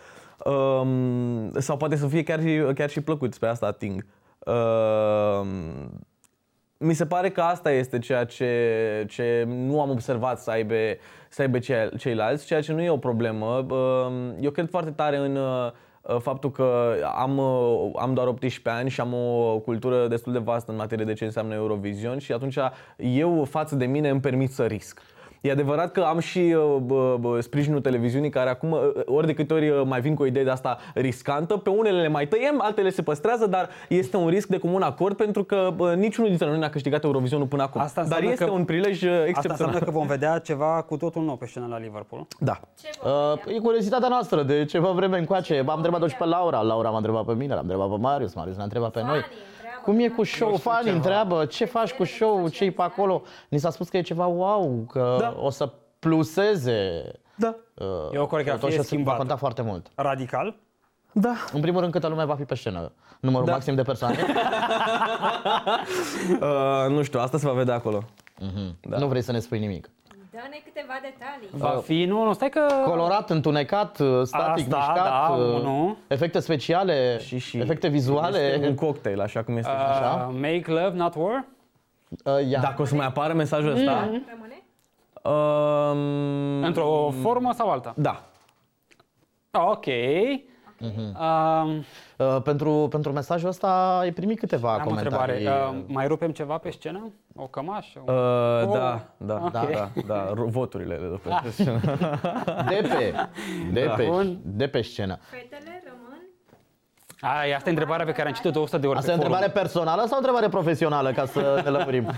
Um, 0.45 1.51
sau 1.59 1.77
poate 1.77 1.95
să 1.95 2.07
fie 2.07 2.23
chiar 2.23 2.41
și, 2.41 2.61
chiar 2.75 2.89
și 2.89 3.01
plăcut, 3.01 3.37
pe 3.37 3.45
asta 3.45 3.65
ating. 3.65 4.05
Um, 4.45 5.47
mi 6.77 6.93
se 6.93 7.05
pare 7.05 7.29
că 7.29 7.41
asta 7.41 7.71
este 7.71 7.99
ceea 7.99 8.25
ce, 8.25 9.05
ce 9.09 9.43
nu 9.47 9.81
am 9.81 9.89
observat 9.89 10.39
să 10.39 10.49
aibă, 10.49 10.75
să 11.29 11.41
aibă 11.41 11.59
cei, 11.59 11.97
ceilalți, 11.97 12.45
ceea 12.45 12.61
ce 12.61 12.73
nu 12.73 12.81
e 12.81 12.89
o 12.89 12.97
problemă. 12.97 13.45
Um, 13.45 14.35
Eu 14.39 14.51
cred 14.51 14.69
foarte 14.69 14.91
tare 14.91 15.17
în 15.17 15.35
uh, 15.35 15.71
faptul 16.19 16.51
că 16.51 16.95
am, 17.15 17.37
uh, 17.37 17.91
am 17.95 18.13
doar 18.13 18.27
18 18.27 18.69
ani 18.69 18.89
și 18.89 19.01
am 19.01 19.13
o 19.13 19.59
cultură 19.59 20.07
destul 20.07 20.33
de 20.33 20.39
vastă 20.39 20.71
în 20.71 20.77
materie 20.77 21.05
de 21.05 21.13
ce 21.13 21.25
înseamnă 21.25 21.53
Eurovision 21.53 22.17
și 22.17 22.31
atunci 22.31 22.57
eu 22.97 23.45
față 23.49 23.75
de 23.75 23.85
mine 23.85 24.09
îmi 24.09 24.19
permit 24.19 24.51
să 24.51 24.65
risc. 24.65 25.01
E 25.41 25.51
adevărat 25.51 25.91
că 25.91 26.01
am 26.01 26.19
și 26.19 26.39
uh, 26.39 26.75
bă, 26.81 27.17
bă, 27.19 27.39
sprijinul 27.39 27.81
televiziunii 27.81 28.29
care 28.29 28.49
acum, 28.49 28.71
uh, 28.71 28.79
ori 29.05 29.25
de 29.25 29.33
câte 29.33 29.53
ori 29.53 29.69
uh, 29.69 29.81
mai 29.85 30.01
vin 30.01 30.15
cu 30.15 30.21
o 30.21 30.25
idee 30.25 30.43
de 30.43 30.49
asta 30.49 30.77
riscantă, 30.93 31.57
pe 31.57 31.69
unele 31.69 32.01
le 32.01 32.07
mai 32.07 32.27
tăiem, 32.27 32.61
altele 32.61 32.89
se 32.89 33.01
păstrează, 33.01 33.47
dar 33.47 33.69
este 33.89 34.17
un 34.17 34.27
risc 34.29 34.47
de 34.47 34.57
comun 34.57 34.81
acord 34.81 35.15
pentru 35.15 35.43
că 35.43 35.69
bă, 35.75 35.93
niciunul 35.93 36.29
dintre 36.29 36.47
noi 36.47 36.59
n-a 36.59 36.69
câștigat 36.69 37.03
Eurovisionul 37.03 37.47
până 37.47 37.63
acum. 37.63 37.81
Asta 37.81 37.93
dar 38.01 38.03
înseamnă 38.03 38.31
este 38.31 38.45
că- 38.45 38.51
un 38.51 38.65
prilej 38.65 39.01
uh, 39.01 39.09
Asta 39.11 39.25
excepțional. 39.27 39.57
înseamnă 39.73 39.79
că 39.79 39.91
vom 39.91 40.07
vedea 40.07 40.37
ceva 40.39 40.81
cu 40.87 40.97
totul 40.97 41.23
nou 41.23 41.35
pe 41.35 41.45
scenă 41.45 41.65
la 41.69 41.77
Liverpool. 41.79 42.27
Da. 42.39 42.59
Ce 42.81 42.89
vă 43.03 43.37
Uh, 43.45 43.55
e 43.55 43.59
curiozitatea 43.59 44.07
noastră 44.09 44.43
de 44.43 44.65
ceva 44.65 44.89
vreme 44.91 45.17
încoace. 45.17 45.61
M-am 45.65 45.75
întrebat-o 45.75 46.07
și 46.07 46.15
pe 46.15 46.25
Laura. 46.25 46.61
Laura 46.61 46.89
m-a 46.89 46.97
întrebat 46.97 47.25
pe 47.25 47.33
mine, 47.33 47.53
l-am 47.53 47.61
întrebat 47.63 47.89
pe 47.89 47.95
Marius, 47.99 48.33
Marius 48.33 48.57
l-a 48.57 48.63
întrebat 48.63 48.91
pe 48.91 49.01
noi. 49.03 49.19
Întreabă, 49.85 49.91
Cum 49.91 49.99
e 49.99 50.07
da? 50.07 50.15
cu 50.15 50.23
show? 50.23 50.55
Fanii 50.55 50.91
întreabă 50.91 51.45
ce 51.45 51.65
faci 51.65 51.91
cu 51.93 52.03
show, 52.03 52.47
ce 52.49 52.63
e 52.63 52.71
pe 52.71 52.81
acolo. 52.81 53.21
Ni 53.49 53.57
s-a 53.57 53.69
spus 53.69 53.89
că 53.89 53.97
e 53.97 54.01
ceva 54.01 54.25
wow, 54.25 54.85
că 54.91 55.15
Da. 55.19 55.35
o 55.39 55.49
să 55.49 55.71
pluseze. 55.99 57.01
Da. 57.35 57.55
Uh, 57.73 57.85
E 58.13 58.17
o 58.17 58.27
coreografie 58.27 58.61
tot 58.61 58.71
și 58.71 58.77
o 58.79 58.81
să 58.81 58.87
va 58.89 58.95
schimbată. 58.95 59.17
conta 59.17 59.35
foarte 59.35 59.61
mult. 59.61 59.87
Radical. 59.95 60.55
Da. 61.11 61.33
În 61.53 61.61
primul 61.61 61.79
rând, 61.79 61.91
câtă 61.91 62.07
lume 62.07 62.25
va 62.25 62.35
fi 62.35 62.43
pe 62.43 62.55
scenă? 62.55 62.91
Numărul 63.19 63.45
Da. 63.45 63.51
maxim 63.51 63.75
de 63.75 63.81
persoane? 63.81 64.17
Uh, 66.41 66.85
nu 66.89 67.01
știu, 67.03 67.19
asta 67.19 67.37
se 67.37 67.47
va 67.47 67.53
vedea 67.53 67.73
acolo. 67.75 68.03
Da. 68.81 68.97
Nu 68.97 69.07
vrei 69.07 69.21
să 69.21 69.31
ne 69.31 69.39
spui 69.39 69.59
nimic. 69.59 69.89
Dă-ne 70.31 70.61
câteva 70.63 70.93
detalii. 71.01 71.47
Va 71.51 71.81
fi, 71.83 72.05
nu, 72.05 72.23
nu, 72.23 72.33
stai 72.33 72.49
că... 72.49 72.67
Colorat, 72.85 73.29
întunecat, 73.29 73.99
uh, 73.99 74.21
static, 74.23 74.73
Asta, 74.73 74.77
mișcat, 74.77 74.95
da, 74.95 75.35
uh, 75.35 75.61
nu. 75.63 75.97
efecte 76.07 76.39
speciale, 76.39 77.19
Și, 77.19 77.37
și 77.37 77.57
efecte 77.57 77.87
vizuale. 77.87 78.39
Este 78.39 78.67
un 78.67 78.75
cocktail, 78.75 79.21
așa 79.21 79.43
cum 79.43 79.57
este. 79.57 79.71
Uh, 79.71 80.27
make 80.33 80.63
love, 80.65 80.91
not 80.93 81.15
war. 81.15 81.45
Uh, 82.25 82.49
ia. 82.49 82.59
Dacă 82.59 82.81
o 82.81 82.85
să 82.85 82.95
mai 82.95 83.05
apară 83.05 83.33
mesajul 83.33 83.71
ăsta, 83.71 84.09
Rămâne? 84.29 84.63
um, 85.23 86.63
Într-o 86.63 87.13
formă 87.21 87.51
sau 87.53 87.69
alta? 87.69 87.93
da. 87.97 88.23
Ok. 89.51 89.85
Um, 90.81 91.83
Uh, 92.17 92.41
pentru, 92.43 92.87
pentru 92.89 93.11
mesajul 93.11 93.49
ăsta 93.49 93.97
ai 93.99 94.11
primit 94.11 94.39
câteva 94.39 94.73
am 94.73 94.81
o 94.81 94.87
comentarii. 94.87 95.35
întrebare. 95.45 95.75
Uh, 95.77 95.83
mai 95.87 96.07
rupem 96.07 96.31
ceva 96.31 96.57
pe 96.57 96.69
scenă? 96.69 97.11
O 97.35 97.43
cămașă? 97.47 97.99
Uh, 98.05 98.13
Oh. 98.67 98.73
da, 98.73 99.01
da, 99.17 99.41
Ok. 99.43 99.51
da, 99.51 99.67
da, 99.71 99.89
da, 100.07 100.31
ro- 100.33 100.47
voturile 100.49 100.95
le 100.95 101.07
dă 101.07 101.19
pe 101.43 101.49
scenă. 101.49 101.79
De 102.67 102.81
pe, 102.81 103.13
de, 103.71 103.85
Da. 103.85 103.93
pe, 103.93 104.05
Bun. 104.09 104.37
de 104.43 104.67
pe 104.67 104.81
scenă. 104.81 105.17
Fetele 105.21 105.83
rămân? 105.85 106.19
Ai, 107.39 107.53
asta 107.53 107.69
e 107.69 107.71
întrebarea 107.71 108.05
pe 108.05 108.11
care 108.11 108.27
am 108.27 108.33
citit-o 108.33 108.59
100 108.61 108.77
de 108.77 108.87
ori 108.87 108.97
Asta 108.97 109.11
e 109.11 109.13
pe 109.15 109.19
o 109.19 109.23
forum. 109.23 109.35
întrebare 109.37 109.61
personală 109.63 110.01
sau 110.05 110.13
o 110.13 110.17
întrebare 110.17 110.47
profesională, 110.49 111.11
ca 111.11 111.25
să 111.25 111.61
ne 111.63 111.69
lămurim? 111.69 112.05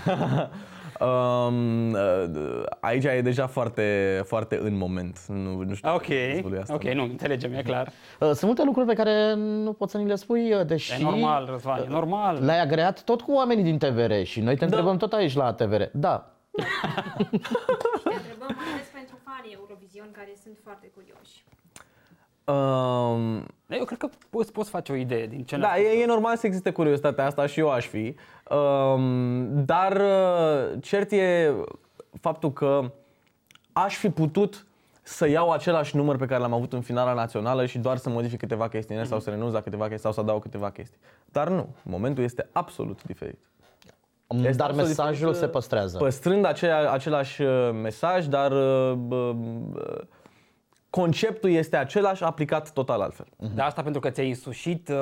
Um, 1.00 1.92
uh, 1.92 2.62
aici 2.80 3.04
e 3.04 3.20
deja 3.22 3.46
foarte, 3.46 4.20
foarte 4.26 4.58
în 4.62 4.76
moment. 4.76 5.18
Nu, 5.26 5.62
nu 5.62 5.74
știu 5.74 5.90
Ok, 5.94 6.04
cum 6.04 6.14
să 6.14 6.32
dezvolui 6.32 6.58
asta. 6.58 6.74
ok, 6.74 6.82
nu, 6.82 7.02
înțelegem, 7.02 7.52
e 7.52 7.62
clar. 7.62 7.86
Uh, 8.20 8.26
Sunt 8.28 8.42
multe 8.42 8.64
lucruri 8.64 8.86
pe 8.86 8.94
care 8.94 9.34
nu 9.34 9.72
poți 9.72 9.92
să 9.92 9.98
ni 9.98 10.06
le 10.06 10.14
spui, 10.14 10.52
uh, 10.52 10.66
deși 10.66 10.92
E 10.92 11.02
normal, 11.02 11.46
Răzvan, 11.50 11.82
e 11.82 11.86
normal. 11.88 12.44
le-ai 12.44 12.60
agreat 12.60 13.02
tot 13.02 13.20
cu 13.20 13.32
oamenii 13.32 13.64
din 13.64 13.78
TVR 13.78 14.22
și 14.22 14.40
noi 14.40 14.52
te 14.54 14.58
Da. 14.60 14.66
întrebăm 14.66 14.96
tot 14.96 15.12
aici 15.12 15.34
la 15.34 15.52
TVR. 15.52 15.82
Da, 15.92 16.28
Te 16.50 16.62
întrebăm 18.14 18.54
mai 18.56 18.66
ales 18.74 18.86
pentru 18.92 19.16
fanii 19.24 19.52
Eurovision 19.60 20.08
care 20.12 20.32
sunt 20.42 20.56
foarte 20.62 20.92
curioși. 20.94 21.44
Um, 22.46 23.46
Eu 23.76 23.84
cred 23.84 23.98
că 23.98 24.08
poți, 24.30 24.52
poți 24.52 24.70
face 24.70 24.92
o 24.92 24.94
idee 24.94 25.26
din 25.26 25.44
ce 25.44 25.56
Da, 25.56 25.78
e, 25.78 26.02
e 26.02 26.06
normal 26.06 26.36
să 26.36 26.46
existe 26.46 26.70
curiozitatea 26.70 27.26
asta 27.26 27.46
și 27.46 27.60
eu 27.60 27.70
aș 27.70 27.86
fi. 27.86 28.14
Um, 28.50 29.64
dar 29.64 29.96
uh, 29.96 30.82
cert 30.82 31.12
e 31.12 31.52
faptul 32.20 32.52
că 32.52 32.92
aș 33.72 33.96
fi 33.96 34.10
putut 34.10 34.66
să 35.02 35.28
iau 35.28 35.50
același 35.50 35.96
număr 35.96 36.16
pe 36.16 36.26
care 36.26 36.40
l-am 36.40 36.52
avut 36.52 36.72
în 36.72 36.80
finala 36.80 37.12
națională 37.12 37.66
și 37.66 37.78
doar 37.78 37.96
să 37.96 38.08
modific 38.08 38.38
câteva 38.38 38.68
chestii 38.68 38.94
în 38.94 39.00
el 39.00 39.06
sau 39.06 39.20
să 39.20 39.30
renunț 39.30 39.52
la 39.52 39.60
câteva 39.60 39.82
chestii 39.82 40.02
sau 40.02 40.12
să 40.12 40.20
adaug 40.20 40.42
câteva 40.42 40.70
chestii. 40.70 40.98
Dar 41.24 41.48
nu, 41.48 41.68
momentul 41.82 42.24
este 42.24 42.48
absolut 42.52 43.02
diferit. 43.02 43.38
Este 44.26 44.50
dar 44.50 44.68
absolut 44.68 44.88
mesajul 44.88 45.14
diferit, 45.14 45.36
se 45.36 45.46
păstrează. 45.46 45.98
Păstrând 45.98 46.44
acea, 46.44 46.90
același 46.90 47.42
uh, 47.42 47.70
mesaj, 47.82 48.26
dar 48.26 48.52
uh, 48.52 48.92
bă, 48.92 49.34
uh, 49.74 50.00
conceptul 50.94 51.50
este 51.50 51.76
același, 51.76 52.24
aplicat 52.24 52.72
total 52.72 53.00
altfel. 53.00 53.26
Da, 53.54 53.64
asta 53.64 53.82
pentru 53.82 54.00
că 54.00 54.10
ți-ai 54.10 54.28
însușit 54.28 54.88
uh, 54.88 54.96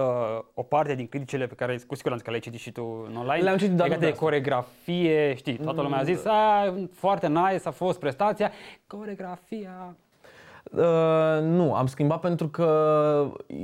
o 0.55 0.63
parte 0.63 0.95
din 0.95 1.07
criticile 1.07 1.47
pe 1.47 1.55
care 1.55 1.81
cu 1.87 1.95
siguranță 1.95 2.25
că 2.25 2.31
le-ai 2.31 2.43
citit 2.43 2.61
și 2.61 2.71
tu 2.71 3.07
în 3.09 3.17
online. 3.17 3.43
Le-am 3.43 3.57
citit, 3.57 3.77
dar 3.77 3.87
nu 3.87 3.93
legate 3.93 4.01
de 4.01 4.07
de 4.07 4.13
asta. 4.13 4.25
coregrafie, 4.25 5.35
știi, 5.35 5.57
toată 5.57 5.81
lumea 5.81 5.99
a 5.99 6.03
zis, 6.03 6.25
a, 6.25 6.75
foarte 6.93 7.29
nice 7.29 7.61
a 7.65 7.71
fost 7.71 7.99
prestația, 7.99 8.51
coregrafia... 8.87 9.97
Uh, 10.71 11.43
nu, 11.43 11.75
am 11.75 11.87
schimbat 11.87 12.21
pentru 12.21 12.49
că 12.49 12.67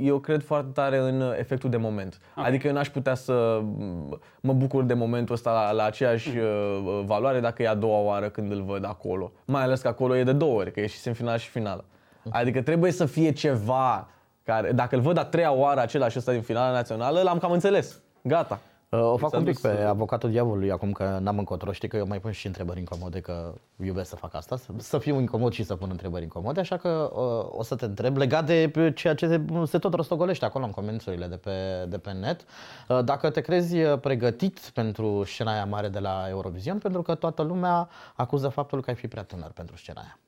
eu 0.01 0.19
cred 0.19 0.43
foarte 0.43 0.71
tare 0.73 0.97
în 0.97 1.33
efectul 1.37 1.69
de 1.69 1.77
moment. 1.77 2.19
Adică 2.35 2.67
eu 2.67 2.73
n-aș 2.73 2.89
putea 2.89 3.15
să 3.15 3.61
m- 3.61 4.19
mă 4.41 4.53
bucur 4.53 4.83
de 4.83 4.93
momentul 4.93 5.35
ăsta 5.35 5.51
la, 5.51 5.71
la 5.71 5.83
aceeași 5.83 6.37
uh, 6.37 7.01
valoare 7.05 7.39
dacă 7.39 7.61
e 7.61 7.67
a 7.67 7.75
doua 7.75 7.99
oară 7.99 8.29
când 8.29 8.51
îl 8.51 8.63
văd 8.63 8.85
acolo. 8.85 9.31
Mai 9.45 9.61
ales 9.61 9.81
că 9.81 9.87
acolo 9.87 10.15
e 10.15 10.23
de 10.23 10.33
două 10.33 10.59
ori, 10.59 10.71
că 10.71 10.79
e 10.79 10.87
și 10.87 11.07
în 11.07 11.13
final 11.13 11.37
și 11.37 11.49
finală. 11.49 11.85
Adică 12.29 12.61
trebuie 12.61 12.91
să 12.91 13.05
fie 13.05 13.31
ceva 13.31 14.07
care, 14.43 14.71
dacă 14.71 14.95
îl 14.95 15.01
văd 15.01 15.17
a 15.17 15.25
treia 15.25 15.51
oară 15.51 15.79
același 15.79 16.17
ăsta 16.17 16.31
din 16.31 16.41
finala 16.41 16.71
națională, 16.71 17.21
l-am 17.21 17.37
cam 17.37 17.51
înțeles. 17.51 17.99
Gata. 18.21 18.59
Uh, 18.89 18.99
O 18.99 19.17
fac 19.17 19.29
S-a 19.29 19.37
un 19.37 19.43
pic 19.43 19.53
dus, 19.53 19.61
pe 19.61 19.77
uh, 19.81 19.87
avocatul 19.87 20.29
diavolului 20.29 20.71
acum 20.71 20.91
că 20.91 21.17
n-am 21.21 21.37
încotro. 21.37 21.71
Știi 21.71 21.87
că 21.87 21.97
eu 21.97 22.07
mai 22.07 22.19
pun 22.19 22.31
și 22.31 22.47
întrebări 22.47 22.79
incomode, 22.79 23.19
că 23.19 23.53
iubesc 23.83 24.09
să 24.09 24.15
fac 24.15 24.35
asta, 24.35 24.57
să, 24.57 24.71
să 24.77 24.97
fiu 24.97 25.19
incomod 25.19 25.51
și 25.51 25.63
să 25.63 25.75
pun 25.75 25.87
întrebări 25.91 26.23
incomode, 26.23 26.59
așa 26.59 26.77
că 26.77 27.11
uh, 27.13 27.57
o 27.59 27.63
să 27.63 27.75
te 27.75 27.85
întreb 27.85 28.17
legat 28.17 28.45
de 28.45 28.69
pe 28.73 28.91
ceea 28.93 29.15
ce 29.15 29.27
se, 29.27 29.41
se 29.65 29.77
tot 29.77 29.93
rostogolește 29.93 30.45
acolo 30.45 30.65
în 30.65 30.71
comenturile 30.71 31.25
de 31.25 31.35
pe, 31.35 31.85
de 31.87 31.97
pe 31.97 32.11
net. 32.11 32.45
Uh, 32.87 33.03
Dacă 33.03 33.29
te 33.29 33.41
crezi 33.41 33.81
uh, 33.81 33.99
pregătit 33.99 34.59
pentru 34.59 35.23
scena 35.23 35.51
aia 35.51 35.65
mare 35.65 35.87
de 35.87 35.99
la 35.99 36.25
Eurovision, 36.29 36.77
pentru 36.77 37.01
că 37.01 37.15
toată 37.15 37.41
lumea 37.41 37.89
acuză 38.15 38.47
faptul 38.47 38.81
că 38.81 38.89
ai 38.89 38.95
fi 38.95 39.07
prea 39.07 39.23
tânăr 39.23 39.51
pentru 39.51 39.75
scena 39.77 40.01
aia. 40.01 40.19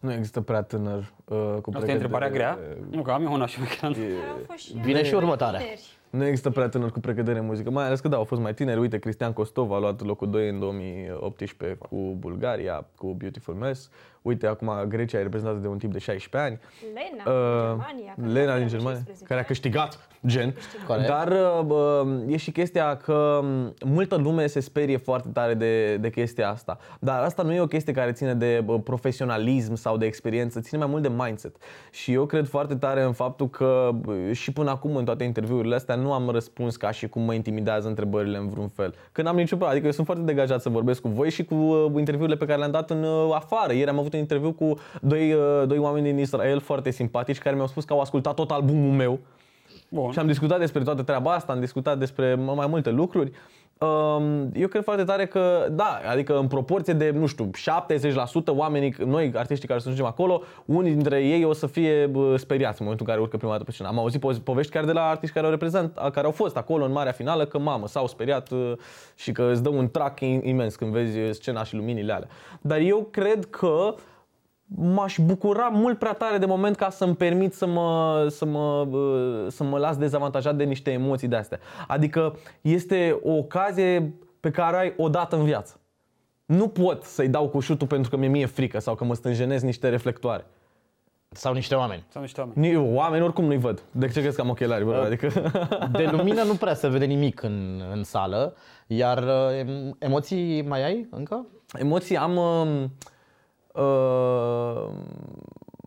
Nu 0.00 0.12
există 0.12 0.40
prea 0.40 0.62
tânăr 0.62 1.12
uh, 1.24 1.36
cu 1.62 1.70
Asta 1.74 1.90
e 1.90 1.92
întrebarea 1.92 2.30
grea? 2.30 2.52
pregătire. 2.52 2.96
Nu, 2.96 3.02
că 3.02 3.10
am 3.10 3.22
eu 3.22 3.32
una 3.32 3.46
și 3.46 3.58
pe 3.58 3.68
ecran. 3.72 3.92
Dar 3.92 4.00
au 4.30 4.38
fost 4.46 4.58
și 4.58 4.72
Vine 4.72 5.04
și 5.04 5.14
următoarea. 5.14 5.58
tineri. 5.60 5.98
Nu 6.10 6.24
există 6.26 6.50
prea 6.50 6.68
tânăr 6.68 6.90
cu 6.90 7.00
pregătire 7.00 7.38
în 7.38 7.44
muzică, 7.44 7.70
mai 7.70 7.84
ales 7.84 8.00
că 8.00 8.08
da, 8.08 8.16
au 8.16 8.24
fost 8.24 8.40
mai 8.40 8.54
tineri. 8.54 8.80
Uite, 8.80 8.98
Cristian 8.98 9.32
Costov 9.32 9.72
a 9.72 9.78
luat 9.78 10.02
locul 10.04 10.30
2 10.30 10.48
în 10.48 10.58
2018 10.58 11.78
cu 11.78 11.96
Bulgaria, 12.18 12.86
cu 12.96 13.14
Beautiful 13.14 13.54
Mess. 13.54 13.90
Uite, 14.22 14.46
acum 14.46 14.70
Grecia 14.88 15.18
e 15.18 15.22
reprezentată 15.22 15.60
de 15.60 15.68
un 15.68 15.78
tip 15.78 15.92
de 15.92 15.98
16 15.98 16.50
ani. 16.50 16.60
Lena, 16.94 17.38
uh, 17.38 17.66
Germania. 17.66 18.32
Lena 18.32 18.58
din 18.58 18.68
Germania, 18.68 19.02
care 19.24 19.40
a 19.40 19.44
câștigat, 19.44 20.08
gen. 20.26 20.54
Corect. 20.86 21.06
Dar 21.06 21.32
uh, 21.68 22.32
e 22.32 22.36
și 22.36 22.50
chestia 22.50 22.96
că 22.96 23.40
multă 23.84 24.16
lume 24.16 24.46
se 24.46 24.60
sperie 24.60 24.96
foarte 24.96 25.28
tare 25.32 25.54
de, 25.54 25.96
de 25.96 26.10
chestia 26.10 26.50
asta. 26.50 26.78
Dar 26.98 27.22
asta 27.22 27.42
nu 27.42 27.52
e 27.52 27.60
o 27.60 27.66
chestie 27.66 27.92
care 27.92 28.12
ține 28.12 28.34
de 28.34 28.64
profesionalism 28.84 29.74
sau 29.74 29.96
de 29.96 30.06
experiență, 30.06 30.60
ține 30.60 30.78
mai 30.78 30.88
mult 30.90 31.02
de 31.02 31.10
mindset. 31.16 31.56
Și 31.90 32.12
eu 32.12 32.26
cred 32.26 32.46
foarte 32.46 32.74
tare 32.74 33.02
în 33.02 33.12
faptul 33.12 33.48
că 33.48 33.90
și 34.32 34.52
până 34.52 34.70
acum 34.70 34.96
în 34.96 35.04
toate 35.04 35.24
interviurile 35.24 35.74
astea 35.74 35.94
nu 35.94 36.12
am 36.12 36.30
răspuns 36.30 36.76
ca 36.76 36.90
și 36.90 37.08
cum 37.08 37.22
mă 37.22 37.34
intimidează 37.34 37.88
întrebările 37.88 38.38
în 38.38 38.48
vreun 38.48 38.68
fel. 38.68 38.94
Că 39.12 39.22
n-am 39.22 39.36
nicio 39.36 39.46
problemă, 39.46 39.70
adică 39.70 39.86
eu 39.86 39.92
sunt 39.92 40.06
foarte 40.06 40.22
degajat 40.24 40.60
să 40.60 40.68
vorbesc 40.68 41.00
cu 41.00 41.08
voi 41.08 41.30
și 41.30 41.44
cu 41.44 41.54
uh, 41.54 41.92
interviurile 41.96 42.36
pe 42.36 42.44
care 42.44 42.58
le-am 42.58 42.70
dat 42.70 42.90
în 42.90 43.02
uh, 43.02 43.34
afară. 43.34 43.72
Ieri 43.72 43.90
am 43.90 43.98
avut 43.98 44.09
un 44.12 44.18
interviu 44.18 44.52
cu 44.52 44.78
doi, 45.00 45.32
uh, 45.32 45.66
doi 45.66 45.78
oameni 45.78 46.04
din 46.04 46.18
Israel 46.18 46.60
foarte 46.60 46.90
simpatici 46.90 47.38
care 47.38 47.54
mi-au 47.54 47.66
spus 47.66 47.84
că 47.84 47.92
au 47.92 48.00
ascultat 48.00 48.34
tot 48.34 48.50
albumul 48.50 48.94
meu. 48.94 49.18
Bun. 49.88 50.12
Și 50.12 50.18
am 50.18 50.26
discutat 50.26 50.58
despre 50.58 50.82
toată 50.82 51.02
treaba 51.02 51.32
asta, 51.34 51.52
am 51.52 51.60
discutat 51.60 51.98
despre 51.98 52.34
mai 52.34 52.66
multe 52.66 52.90
lucruri. 52.90 53.30
Um, 53.30 53.36
eu 54.52 54.68
cred 54.68 54.82
foarte 54.82 55.04
tare 55.04 55.26
că, 55.26 55.66
da, 55.70 56.00
adică 56.10 56.38
în 56.38 56.46
proporție 56.46 56.92
de, 56.92 57.10
nu 57.10 57.26
știu, 57.26 57.50
70% 57.50 58.44
oamenii, 58.46 58.94
noi, 59.06 59.32
artiștii 59.34 59.68
care 59.68 59.80
să 59.80 59.88
ajungem 59.88 60.06
acolo, 60.06 60.42
unii 60.64 60.92
dintre 60.92 61.24
ei 61.24 61.44
o 61.44 61.52
să 61.52 61.66
fie 61.66 62.10
speriați 62.36 62.80
în 62.80 62.86
momentul 62.86 63.06
în 63.06 63.12
care 63.12 63.20
urcă 63.20 63.36
prima 63.36 63.52
dată 63.52 63.64
pe 63.64 63.70
scenă. 63.70 63.88
Am 63.88 63.98
auzit 63.98 64.20
povești 64.44 64.72
chiar 64.72 64.84
de 64.84 64.92
la 64.92 65.08
artiști 65.08 65.34
care 65.34 65.46
au, 65.46 65.52
reprezent, 65.52 65.94
care 66.12 66.26
au 66.26 66.32
fost 66.32 66.56
acolo 66.56 66.84
în 66.84 66.92
marea 66.92 67.12
finală, 67.12 67.44
că 67.44 67.58
mamă, 67.58 67.86
s-au 67.86 68.06
speriat 68.06 68.50
uh, 68.50 68.72
și 69.14 69.32
că 69.32 69.48
îți 69.52 69.62
dă 69.62 69.68
un 69.68 69.90
trac 69.90 70.20
imens 70.20 70.76
când 70.76 70.92
vezi 70.92 71.18
scena 71.30 71.64
și 71.64 71.74
luminile 71.74 72.12
alea. 72.12 72.28
Dar 72.60 72.78
eu 72.78 73.08
cred 73.10 73.44
că 73.44 73.94
m-aș 74.76 75.18
bucura 75.18 75.68
mult 75.68 75.98
prea 75.98 76.12
tare 76.12 76.38
de 76.38 76.46
moment 76.46 76.76
ca 76.76 76.90
să-mi 76.90 77.16
permit 77.16 77.54
să 77.54 77.66
mă, 77.66 78.26
să 78.30 78.44
mă, 78.44 78.88
să 79.48 79.64
mă 79.64 79.78
las 79.78 79.96
dezavantajat 79.96 80.56
de 80.56 80.64
niște 80.64 80.90
emoții 80.90 81.28
de 81.28 81.36
astea. 81.36 81.58
Adică 81.86 82.36
este 82.60 83.20
o 83.22 83.32
ocazie 83.32 84.14
pe 84.40 84.50
care 84.50 84.76
ai 84.76 84.94
o 84.96 85.08
dată 85.08 85.36
în 85.36 85.44
viață. 85.44 85.80
Nu 86.44 86.68
pot 86.68 87.02
să-i 87.02 87.28
dau 87.28 87.48
cu 87.48 87.60
șutul 87.60 87.86
pentru 87.86 88.10
că 88.10 88.16
mi-e 88.16 88.28
mie 88.28 88.46
frică 88.46 88.80
sau 88.80 88.94
că 88.94 89.04
mă 89.04 89.14
stânjenez 89.14 89.62
niște 89.62 89.88
reflectoare. 89.88 90.46
Sau 91.32 91.52
niște 91.52 91.74
oameni. 91.74 92.04
Sau 92.08 92.22
niște 92.22 92.40
oameni. 92.40 92.94
Oameni 92.96 93.24
oricum 93.24 93.44
nu-i 93.44 93.58
văd. 93.58 93.82
De 93.90 94.08
ce 94.08 94.20
crezi 94.20 94.36
că 94.36 94.42
am 94.42 94.48
ochelari? 94.48 94.84
Bă? 94.84 95.02
Adică... 95.04 95.50
De 95.92 96.08
lumină 96.10 96.42
nu 96.42 96.54
prea 96.54 96.74
se 96.74 96.88
vede 96.88 97.04
nimic 97.04 97.42
în, 97.42 97.82
în 97.92 98.04
sală, 98.04 98.54
iar 98.86 99.24
emoții 99.98 100.62
mai 100.62 100.84
ai 100.84 101.06
încă? 101.10 101.46
Emoții 101.72 102.16
am... 102.16 102.36
Uh, 102.36 102.84
Uh, 103.74 104.88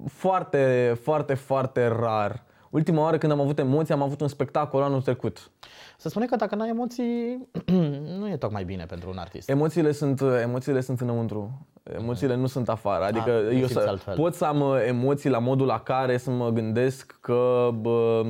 foarte, 0.08 0.94
foarte, 1.02 1.34
foarte 1.34 1.88
rar. 1.88 2.44
Ultima 2.70 3.02
oară 3.02 3.18
când 3.18 3.32
am 3.32 3.40
avut 3.40 3.60
emoții, 3.60 3.94
am 3.94 4.02
avut 4.02 4.22
un 4.22 4.28
spectacol 4.28 4.82
anul 4.82 5.02
trecut. 5.02 5.52
Să 5.98 6.10
spune 6.10 6.26
că 6.26 6.36
dacă 6.36 6.56
n-ai 6.56 6.70
emoții, 6.70 7.48
nu 8.20 8.30
e 8.30 8.38
tocmai 8.38 8.64
bine 8.64 8.86
pentru 8.86 9.10
un 9.10 9.18
artist. 9.18 9.50
Emoțiile 9.50 9.92
sunt, 9.92 10.22
emoțiile 10.42 10.82
sunt 10.82 11.02
înăuntru. 11.02 11.68
Emoțiile 11.84 12.36
nu 12.36 12.48
sunt 12.48 12.70
afară. 12.70 13.04
Adică 13.04 13.32
A, 13.32 13.54
eu 13.54 13.68
să, 13.68 13.86
altfel. 13.88 14.16
pot 14.16 14.34
să 14.34 14.46
am 14.46 14.62
uh, 14.62 14.86
emoții 14.88 15.30
la 15.30 15.40
modul 15.40 15.66
la 15.66 15.80
care 15.80 16.18
să 16.18 16.32
mă 16.32 16.50
gândesc 16.50 17.18
că 17.22 17.70
bă, 17.82 18.22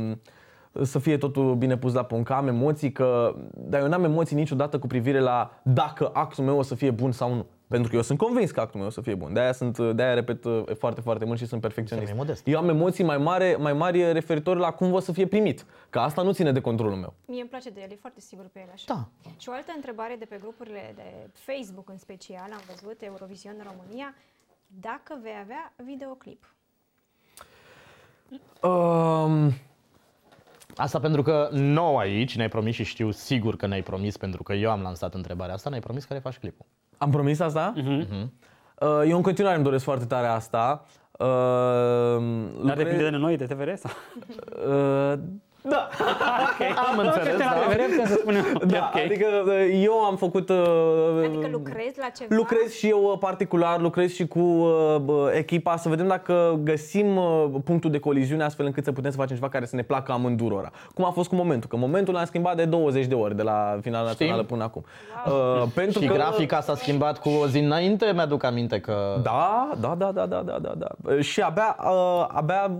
să 0.81 0.99
fie 0.99 1.17
totul 1.17 1.55
bine 1.55 1.77
pus 1.77 1.93
la 1.93 2.03
punct, 2.03 2.25
că 2.25 2.33
am 2.33 2.47
emoții, 2.47 2.91
că... 2.91 3.35
dar 3.53 3.81
eu 3.81 3.87
n-am 3.87 4.03
emoții 4.03 4.35
niciodată 4.35 4.79
cu 4.79 4.87
privire 4.87 5.19
la 5.19 5.59
dacă 5.63 6.09
actul 6.13 6.43
meu 6.43 6.57
o 6.57 6.61
să 6.61 6.75
fie 6.75 6.91
bun 6.91 7.11
sau 7.11 7.33
nu. 7.33 7.45
Pentru 7.73 7.91
că 7.91 7.95
eu 7.95 8.01
sunt 8.01 8.17
convins 8.17 8.51
că 8.51 8.59
actul 8.59 8.79
meu 8.79 8.87
o 8.87 8.91
să 8.91 9.01
fie 9.01 9.15
bun. 9.15 9.33
De-aia, 9.33 9.51
sunt, 9.51 9.77
de-aia 9.77 10.13
repet 10.13 10.43
uh, 10.43 10.63
foarte, 10.77 11.01
foarte 11.01 11.25
mult 11.25 11.39
și 11.39 11.45
sunt 11.45 11.61
perfecționist. 11.61 12.13
Modest. 12.13 12.47
Eu 12.47 12.57
am 12.57 12.69
emoții 12.69 13.03
mai 13.03 13.17
mari, 13.17 13.55
mai 13.59 13.73
mari 13.73 14.11
referitor 14.11 14.57
la 14.57 14.71
cum 14.71 14.93
o 14.93 14.99
să 14.99 15.11
fie 15.11 15.27
primit. 15.27 15.65
Că 15.89 15.99
asta 15.99 16.21
nu 16.21 16.31
ține 16.31 16.51
de 16.51 16.61
controlul 16.61 16.95
meu. 16.95 17.13
Mie 17.25 17.39
îmi 17.39 17.49
place 17.49 17.69
de 17.69 17.81
el, 17.81 17.91
e 17.91 17.97
foarte 17.99 18.19
sigur 18.19 18.45
pe 18.51 18.59
el 18.59 18.69
așa. 18.73 18.83
Da. 18.87 19.07
Și 19.37 19.49
o 19.49 19.51
altă 19.51 19.71
întrebare 19.75 20.15
de 20.19 20.25
pe 20.25 20.37
grupurile 20.41 20.93
de 20.95 21.29
Facebook 21.33 21.89
în 21.89 21.97
special, 21.97 22.49
am 22.51 22.61
văzut 22.67 23.01
Eurovision 23.01 23.55
România, 23.63 24.15
dacă 24.67 25.19
vei 25.21 25.35
avea 25.41 25.73
videoclip. 25.85 26.53
Um, 28.61 29.53
Asta 30.75 30.99
pentru 30.99 31.21
că 31.21 31.49
nou 31.51 31.97
aici 31.97 32.35
ne-ai 32.35 32.49
promis 32.49 32.75
și 32.75 32.83
știu 32.83 33.11
sigur 33.11 33.55
că 33.55 33.67
ne-ai 33.67 33.83
promis 33.83 34.17
pentru 34.17 34.43
că 34.43 34.53
eu 34.53 34.71
am 34.71 34.81
lansat 34.81 35.13
întrebarea 35.13 35.53
asta, 35.53 35.69
ne-ai 35.69 35.81
promis 35.81 36.05
că 36.05 36.13
le 36.13 36.19
faci 36.19 36.37
clipul. 36.37 36.65
Am 37.03 37.09
promis 37.09 37.39
asta? 37.39 37.73
Uh-huh. 37.77 38.27
Eu 39.07 39.15
în 39.15 39.21
continuare 39.21 39.55
îmi 39.55 39.63
doresc 39.63 39.83
foarte 39.83 40.05
tare 40.05 40.27
asta. 40.27 40.85
Uh, 41.19 41.27
Dar 42.65 42.77
depinde 42.77 43.09
de 43.09 43.17
noi, 43.17 43.37
de 43.37 43.45
TVR 43.45 43.73
sau? 43.75 43.91
Uh, 44.67 45.19
da. 45.63 45.89
Okay. 46.53 46.73
Am 46.87 46.97
înțeles, 46.97 47.37
da. 47.37 47.53
Vrem 47.69 48.05
să 48.05 48.13
spunem. 48.19 48.45
Da, 48.67 48.89
okay. 48.91 49.05
adică 49.05 49.25
eu 49.71 49.93
am 49.93 50.15
făcut... 50.15 50.49
Uh, 50.49 50.57
adică 51.25 51.47
lucrezi 51.51 51.99
la 51.99 52.09
ceva? 52.17 52.35
Lucrez 52.35 52.71
și 52.71 52.87
eu 52.87 53.03
uh, 53.11 53.17
particular, 53.19 53.79
lucrez 53.79 54.11
și 54.11 54.27
cu 54.27 54.39
uh, 54.39 55.29
echipa 55.33 55.77
să 55.77 55.89
vedem 55.89 56.07
dacă 56.07 56.59
găsim 56.63 57.15
uh, 57.15 57.45
punctul 57.63 57.91
de 57.91 57.99
coliziune 57.99 58.43
astfel 58.43 58.65
încât 58.65 58.83
să 58.83 58.91
putem 58.91 59.11
să 59.11 59.17
facem 59.17 59.35
ceva 59.35 59.49
care 59.49 59.65
să 59.65 59.75
ne 59.75 59.81
placă 59.81 60.11
amândurora. 60.11 60.71
Cum 60.93 61.05
a 61.05 61.09
fost 61.09 61.29
cu 61.29 61.35
momentul? 61.35 61.69
Că 61.69 61.75
momentul 61.75 62.13
l-am 62.13 62.25
schimbat 62.25 62.55
de 62.55 62.65
20 62.65 63.05
de 63.05 63.15
ori 63.15 63.35
de 63.35 63.43
la 63.43 63.77
finala 63.81 64.05
națională 64.05 64.43
până 64.43 64.63
acum. 64.63 64.85
Wow. 65.27 65.61
Uh, 65.61 65.67
pentru 65.73 66.01
și 66.01 66.07
că... 66.07 66.13
grafica 66.13 66.61
s-a 66.61 66.75
schimbat 66.75 67.19
cu 67.19 67.29
o 67.29 67.47
zi 67.47 67.59
înainte, 67.59 68.11
mi-aduc 68.13 68.43
aminte 68.43 68.79
că... 68.79 69.19
Da, 69.23 69.71
da, 69.79 69.95
da, 69.97 70.11
da, 70.11 70.25
da, 70.25 70.41
da, 70.41 70.57
da. 70.61 70.73
da. 70.77 71.21
Și 71.21 71.41
abia, 71.41 71.77
uh, 71.79 72.25
abia 72.27 72.71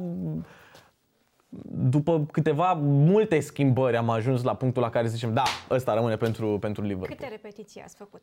după 1.66 2.26
câteva 2.32 2.74
multe 2.82 3.40
schimbări 3.40 3.98
am 3.98 4.10
ajuns 4.10 4.44
la 4.44 4.56
punctul 4.56 4.82
la 4.82 4.90
care 4.90 5.08
să 5.08 5.14
zicem 5.14 5.34
da, 5.34 5.44
ăsta 5.70 5.94
rămâne 5.94 6.16
pentru, 6.16 6.60
pentru 6.60 6.82
Liverpool. 6.82 7.18
Câte 7.18 7.28
repetiții 7.30 7.82
ați 7.82 7.96
făcut? 7.96 8.22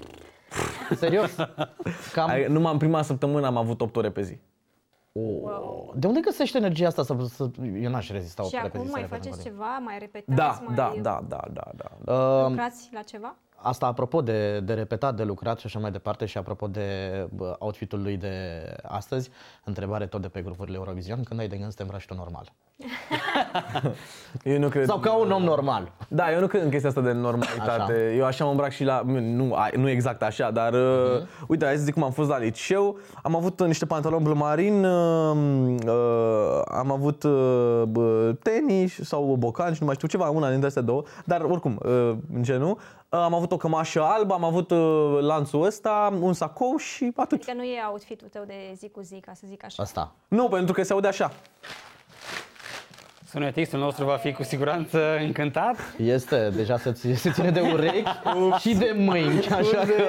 Serios? 0.96 1.36
Cam... 2.12 2.30
Numai 2.48 2.72
în 2.72 2.78
prima 2.78 3.02
săptămână 3.02 3.46
am 3.46 3.56
avut 3.56 3.80
8 3.80 3.96
ore 3.96 4.10
pe 4.10 4.22
zi. 4.22 4.38
Wow. 5.12 5.92
De 5.96 6.06
unde 6.06 6.20
găsești 6.20 6.56
energia 6.56 6.86
asta 6.86 7.02
să, 7.02 7.14
să 7.28 7.50
eu 7.80 7.90
n-aș 7.90 8.10
rezista 8.10 8.42
Și 8.42 8.56
acum 8.56 8.88
mai 8.90 9.02
faceți 9.02 9.42
ceva, 9.42 9.78
mai 9.78 9.98
repetați? 9.98 10.36
Da, 10.36 10.62
mai... 10.66 10.74
da, 10.74 10.92
da, 11.02 11.20
da, 11.28 11.40
da, 11.52 11.70
da. 12.04 12.12
Uh, 12.12 12.48
Lucrați 12.48 12.88
la 12.92 13.02
ceva? 13.02 13.36
Asta 13.62 13.86
apropo 13.86 14.20
de, 14.20 14.60
de 14.60 14.72
repetat, 14.72 15.14
de 15.14 15.22
lucrat 15.22 15.58
și 15.58 15.66
așa 15.66 15.78
mai 15.78 15.90
departe 15.90 16.26
și 16.26 16.38
apropo 16.38 16.66
de 16.66 17.28
outfitul 17.58 18.02
lui 18.02 18.16
de 18.16 18.62
astăzi, 18.82 19.30
întrebare 19.64 20.06
tot 20.06 20.20
de 20.20 20.28
pe 20.28 20.42
grupurile 20.42 20.76
Eurovision, 20.76 21.22
când 21.22 21.40
ai 21.40 21.48
de 21.48 21.56
gând 21.56 21.70
să 21.70 21.76
te 21.76 21.82
îmbraci 21.82 22.06
tu 22.06 22.14
normal? 22.14 22.52
eu 24.44 24.58
nu 24.58 24.68
cred... 24.68 24.84
Sau 24.84 24.98
ca 24.98 25.12
un 25.12 25.30
om 25.30 25.42
normal. 25.42 25.92
Da, 26.08 26.32
eu 26.32 26.40
nu 26.40 26.46
cred 26.46 26.62
în 26.62 26.70
chestia 26.70 26.88
asta 26.88 27.00
de 27.00 27.12
normalitate. 27.12 27.92
Așa. 27.92 28.02
Eu 28.02 28.24
așa 28.24 28.44
mă 28.44 28.50
îmbrac 28.50 28.70
și 28.70 28.84
la... 28.84 29.02
Nu, 29.06 29.56
nu 29.76 29.88
exact 29.88 30.22
așa, 30.22 30.50
dar 30.50 30.72
uh-huh. 30.72 31.46
uite, 31.48 31.64
hai 31.64 31.76
să 31.76 31.82
zic 31.82 31.94
cum 31.94 32.02
am 32.02 32.10
fost 32.10 32.28
la 32.28 32.38
liceu. 32.38 32.98
Am 33.22 33.36
avut 33.36 33.66
niște 33.66 33.86
pantaloni 33.86 34.22
bleu 34.22 34.36
marin, 34.36 34.84
uh, 34.84 35.36
uh, 35.86 36.62
am 36.64 36.90
avut 36.90 37.22
uh, 37.22 37.82
tenis 38.42 38.98
sau 39.02 39.36
bocanci, 39.38 39.78
nu 39.78 39.86
mai 39.86 39.94
știu 39.94 40.08
ceva, 40.08 40.28
una 40.28 40.48
dintre 40.48 40.66
astea 40.66 40.82
două, 40.82 41.02
dar 41.24 41.40
oricum, 41.40 41.80
uh, 41.82 42.16
în 42.34 42.42
genul. 42.42 42.78
Uh, 43.10 43.18
am 43.18 43.34
avut 43.34 43.52
o 43.52 43.56
cămașă 43.56 44.02
albă, 44.02 44.34
am 44.34 44.44
avut 44.44 44.70
uh, 44.70 45.18
lanțul 45.20 45.62
ăsta, 45.62 46.18
un 46.20 46.32
sacou 46.32 46.76
și 46.76 47.12
atât. 47.16 47.38
Adică 47.42 47.52
nu 47.52 47.62
e 47.62 47.80
outfitul 47.90 48.28
tău 48.28 48.44
de 48.44 48.72
zi 48.76 48.88
cu 48.88 49.00
zi, 49.00 49.20
ca 49.20 49.32
să 49.34 49.42
zic 49.46 49.64
așa. 49.64 49.82
Asta. 49.82 50.12
Nu, 50.28 50.48
pentru 50.48 50.72
că 50.72 50.82
se 50.82 50.92
aude 50.92 51.08
așa. 51.08 51.32
Sunetistul 53.30 53.78
nostru 53.78 54.04
va 54.04 54.16
fi 54.16 54.32
cu 54.32 54.42
siguranță 54.42 55.16
încântat. 55.16 55.76
Este, 55.96 56.50
deja 56.54 56.76
se, 56.76 57.14
se 57.14 57.30
ține 57.30 57.50
de 57.50 57.60
urechi 57.60 58.02
și 58.58 58.74
de 58.74 58.94
mâini, 58.96 59.46
așa 59.46 59.78
că... 59.78 60.02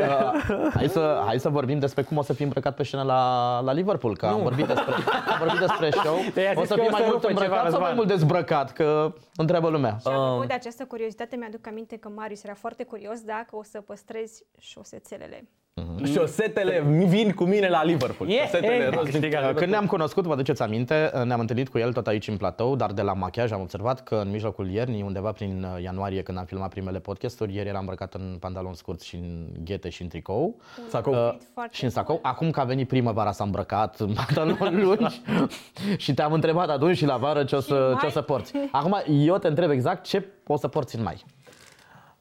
Uh, 0.00 0.70
hai, 0.74 0.88
să, 0.88 1.22
hai 1.26 1.40
să 1.40 1.48
vorbim 1.48 1.78
despre 1.78 2.02
cum 2.02 2.16
o 2.16 2.22
să 2.22 2.32
fii 2.32 2.44
îmbrăcat 2.44 2.74
pe 2.74 2.82
scenă 2.82 3.02
la, 3.02 3.60
la 3.60 3.72
Liverpool, 3.72 4.16
că 4.16 4.26
am 4.26 4.42
vorbit 4.42 4.66
despre, 4.66 4.92
am 5.28 5.38
vorbit 5.38 5.58
despre 5.58 5.90
show. 6.02 6.16
o 6.54 6.64
să 6.64 6.74
fii 6.74 6.88
mai 6.90 7.02
mult 7.06 7.24
îmbrăcat 7.24 7.56
ceva, 7.56 7.70
sau 7.70 7.80
mai 7.80 7.92
mult 7.94 8.08
dezbrăcat, 8.08 8.72
că 8.72 9.14
întreabă 9.36 9.68
lumea. 9.68 9.96
Și 10.00 10.06
apropo 10.06 10.44
de 10.44 10.52
această 10.52 10.84
curiozitate, 10.84 11.36
mi-aduc 11.36 11.66
aminte 11.66 11.96
că 11.96 12.08
Marius 12.08 12.44
era 12.44 12.54
foarte 12.54 12.84
curios 12.84 13.20
dacă 13.20 13.56
o 13.56 13.62
să 13.62 13.80
păstrezi 13.80 14.44
șosețelele 14.58 15.48
Mm-hmm. 15.74 16.12
Șosetele 16.12 16.84
vin 17.08 17.32
cu 17.32 17.44
mine 17.44 17.68
la 17.68 17.84
Liverpool. 17.84 18.28
Yeah, 18.30 18.44
Șosetele 18.44 18.74
yeah. 18.74 18.94
roz 18.94 19.02
din- 19.02 19.10
Câștigat. 19.12 19.54
Când 19.54 19.70
ne-am 19.70 19.86
cunoscut, 19.86 20.24
vă 20.24 20.32
aduceți 20.32 20.62
aminte, 20.62 21.10
ne-am 21.24 21.40
întâlnit 21.40 21.68
cu 21.68 21.78
el 21.78 21.92
tot 21.92 22.06
aici 22.06 22.28
în 22.28 22.36
platou, 22.36 22.76
dar 22.76 22.92
de 22.92 23.02
la 23.02 23.12
machiaj 23.12 23.52
am 23.52 23.60
observat 23.60 24.02
că 24.02 24.14
în 24.14 24.30
mijlocul 24.30 24.70
iernii, 24.70 25.02
undeva 25.02 25.32
prin 25.32 25.66
uh, 25.76 25.82
ianuarie, 25.82 26.22
când 26.22 26.38
am 26.38 26.44
filmat 26.44 26.68
primele 26.70 26.98
podcasturi, 26.98 27.54
ieri 27.54 27.68
era 27.68 27.78
îmbrăcat 27.78 28.14
în 28.14 28.36
pantaloni 28.40 28.76
scurți 28.76 29.06
și 29.06 29.14
în 29.16 29.46
ghete 29.64 29.88
și 29.88 30.02
în 30.02 30.08
tricou. 30.08 30.60
Sacou. 30.88 31.12
Uh, 31.12 31.34
Foarte 31.54 31.74
și 31.76 31.84
în 31.84 31.90
sacou. 31.90 32.18
Acum 32.22 32.50
că 32.50 32.60
a 32.60 32.64
venit 32.64 32.88
primăvara 32.88 33.32
s-a 33.32 33.44
îmbrăcat 33.44 33.96
în 34.00 34.12
pantaloni 34.26 34.82
lungi 34.82 35.20
și 36.04 36.14
te-am 36.14 36.32
întrebat 36.32 36.68
atunci 36.68 36.96
și 36.96 37.04
la 37.04 37.16
vară 37.16 37.44
ce 37.44 37.56
o 37.56 37.60
să, 37.60 37.74
mai? 37.90 37.96
ce 38.00 38.06
o 38.06 38.10
să 38.10 38.20
porți. 38.20 38.52
Acum 38.70 39.02
eu 39.08 39.38
te 39.38 39.48
întreb 39.48 39.70
exact 39.70 40.04
ce 40.04 40.26
o 40.46 40.56
să 40.56 40.68
porți 40.68 40.96
în 40.96 41.02
mai. 41.02 41.24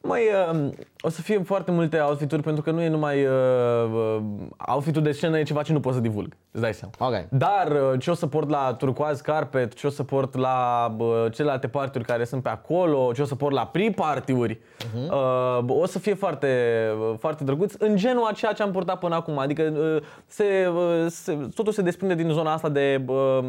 Mai, 0.02 0.22
uh, 0.52 0.70
o 1.02 1.10
să 1.10 1.22
fie 1.22 1.42
foarte 1.44 1.72
multe 1.72 2.00
outfituri 2.00 2.42
pentru 2.42 2.64
că 2.64 2.72
nu 2.72 2.82
e 2.82 2.88
numai 2.88 3.26
uh, 3.26 3.32
uh, 3.94 4.22
outfitul 4.68 5.02
de 5.02 5.12
scenă, 5.12 5.40
e 5.40 5.44
ceva 5.44 5.62
ce 5.62 5.74
nu 5.74 5.80
pot 5.80 5.94
să 5.94 6.00
divulg, 6.00 6.36
îți 6.52 6.62
dai 6.62 6.74
seama. 6.74 6.94
Ok. 7.00 7.30
Dar 7.30 7.72
uh, 7.72 8.00
ce 8.00 8.12
o 8.12 8.14
să 8.14 8.28
port 8.28 8.50
la 8.50 8.76
turcoaz 8.78 9.22
carpet, 9.22 9.74
ce 9.74 9.88
o 9.88 9.90
să 9.90 10.04
port 10.04 10.36
la 10.36 10.88
uh, 10.98 11.08
celelalte 11.32 11.68
parturi 11.68 12.04
care 12.04 12.24
sunt 12.24 12.44
pe 12.44 12.50
acolo, 12.50 13.12
ce 13.14 13.22
o 13.22 13.26
să 13.26 13.36
port 13.36 13.54
la 13.54 13.66
pre-party-uri, 13.66 14.60
uh, 15.10 15.66
o 15.68 15.86
să 15.86 16.00
fie 16.00 16.14
foarte, 16.14 16.82
uh, 17.10 17.16
foarte 17.20 17.44
drăguț 17.44 17.74
în 17.78 17.96
genul 17.96 18.26
a 18.26 18.32
ceea 18.32 18.54
ce 18.54 18.64
am 18.64 18.72
purtat 18.72 19.00
până 19.00 19.16
acum. 19.16 19.38
Adică 19.38 19.64
uh, 19.64 20.02
se, 20.26 20.70
uh, 20.76 21.06
se, 21.08 21.38
totul 21.56 21.74
se 21.74 21.82
desprinde 21.82 22.16
din 22.16 22.30
zona 22.30 22.54
asta 22.54 22.70
de 22.70 23.04
uh, 23.08 23.44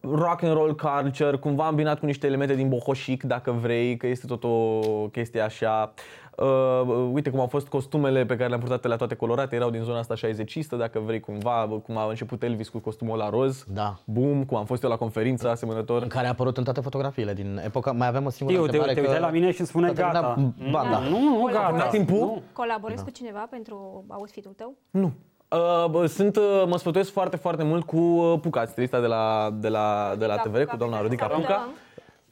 rock 0.00 0.42
and 0.42 0.52
roll 0.52 0.74
culture, 0.74 1.36
cumva 1.36 1.68
îmbinat 1.68 1.98
cu 1.98 2.06
niște 2.06 2.26
elemente 2.26 2.54
din 2.54 2.68
bohoșic, 2.68 3.22
dacă 3.22 3.50
vrei, 3.50 3.96
că 3.96 4.06
este 4.06 4.26
tot 4.26 4.44
o 4.44 4.78
chestie 5.12 5.40
așa. 5.40 5.92
Uh, 6.36 7.08
uite 7.12 7.30
cum 7.30 7.40
au 7.40 7.46
fost 7.46 7.68
costumele 7.68 8.24
pe 8.24 8.36
care 8.36 8.48
le-am 8.48 8.60
purtat 8.60 8.84
la 8.84 8.96
toate 8.96 9.14
colorate, 9.14 9.56
erau 9.56 9.70
din 9.70 9.82
zona 9.82 9.98
asta 9.98 10.14
60 10.14 10.66
dacă 10.66 10.98
vrei 10.98 11.20
cumva, 11.20 11.80
cum 11.84 11.96
a 11.96 12.08
început 12.08 12.42
Elvis 12.42 12.68
cu 12.68 12.78
costumul 12.78 13.16
la 13.16 13.28
roz. 13.28 13.64
Da. 13.68 13.98
Boom, 14.04 14.44
cum 14.44 14.56
am 14.56 14.64
fost 14.64 14.82
eu 14.82 14.90
la 14.90 14.96
conferință 14.96 15.50
asemănător. 15.50 16.02
În 16.02 16.08
care 16.08 16.26
a 16.26 16.30
apărut 16.30 16.56
în 16.56 16.64
toate 16.64 16.80
fotografiile 16.80 17.32
din 17.32 17.60
epoca. 17.64 17.92
Mai 17.92 18.08
avem 18.08 18.26
o 18.26 18.30
singură 18.30 18.58
Eu 18.58 18.66
te, 18.66 18.76
întrebare 18.76 18.94
te 18.94 19.00
uitai 19.00 19.20
că 19.20 19.24
la 19.24 19.30
mine 19.30 19.50
și 19.50 19.58
îmi 19.58 19.68
spune 19.68 19.86
s-a 19.86 19.92
terminat 19.92 20.22
gata. 20.22 20.52
Banda. 20.70 20.98
Nu, 20.98 21.18
nu, 21.18 21.48
gata. 21.52 21.76
Da, 21.76 21.86
timpul? 21.86 22.18
Nu. 22.18 22.42
Colaborezi 22.52 23.04
cu 23.04 23.10
cineva 23.10 23.46
pentru 23.50 24.04
outfit-ul 24.08 24.52
tău? 24.52 24.74
Nu. 24.90 25.12
Uh, 25.50 25.84
bă, 25.90 26.06
sunt, 26.06 26.36
uh, 26.36 26.62
mă 26.66 26.78
sfătuiesc 26.78 27.12
foarte, 27.12 27.36
foarte 27.36 27.62
mult 27.62 27.86
cu 27.86 27.96
uh, 27.96 28.38
Puca, 28.42 28.64
stilista 28.64 29.00
de 29.00 29.06
la, 29.06 29.50
de 29.54 29.68
la, 29.68 30.14
de 30.18 30.26
la 30.26 30.34
Rodica 30.34 30.48
TVR, 30.48 30.58
Puca, 30.60 30.70
cu 30.70 30.76
doamna 30.76 30.96
pe 30.96 31.02
care 31.02 31.08
Rodica 31.08 31.26
salutăm. 31.28 31.42
Puca. 31.42 31.68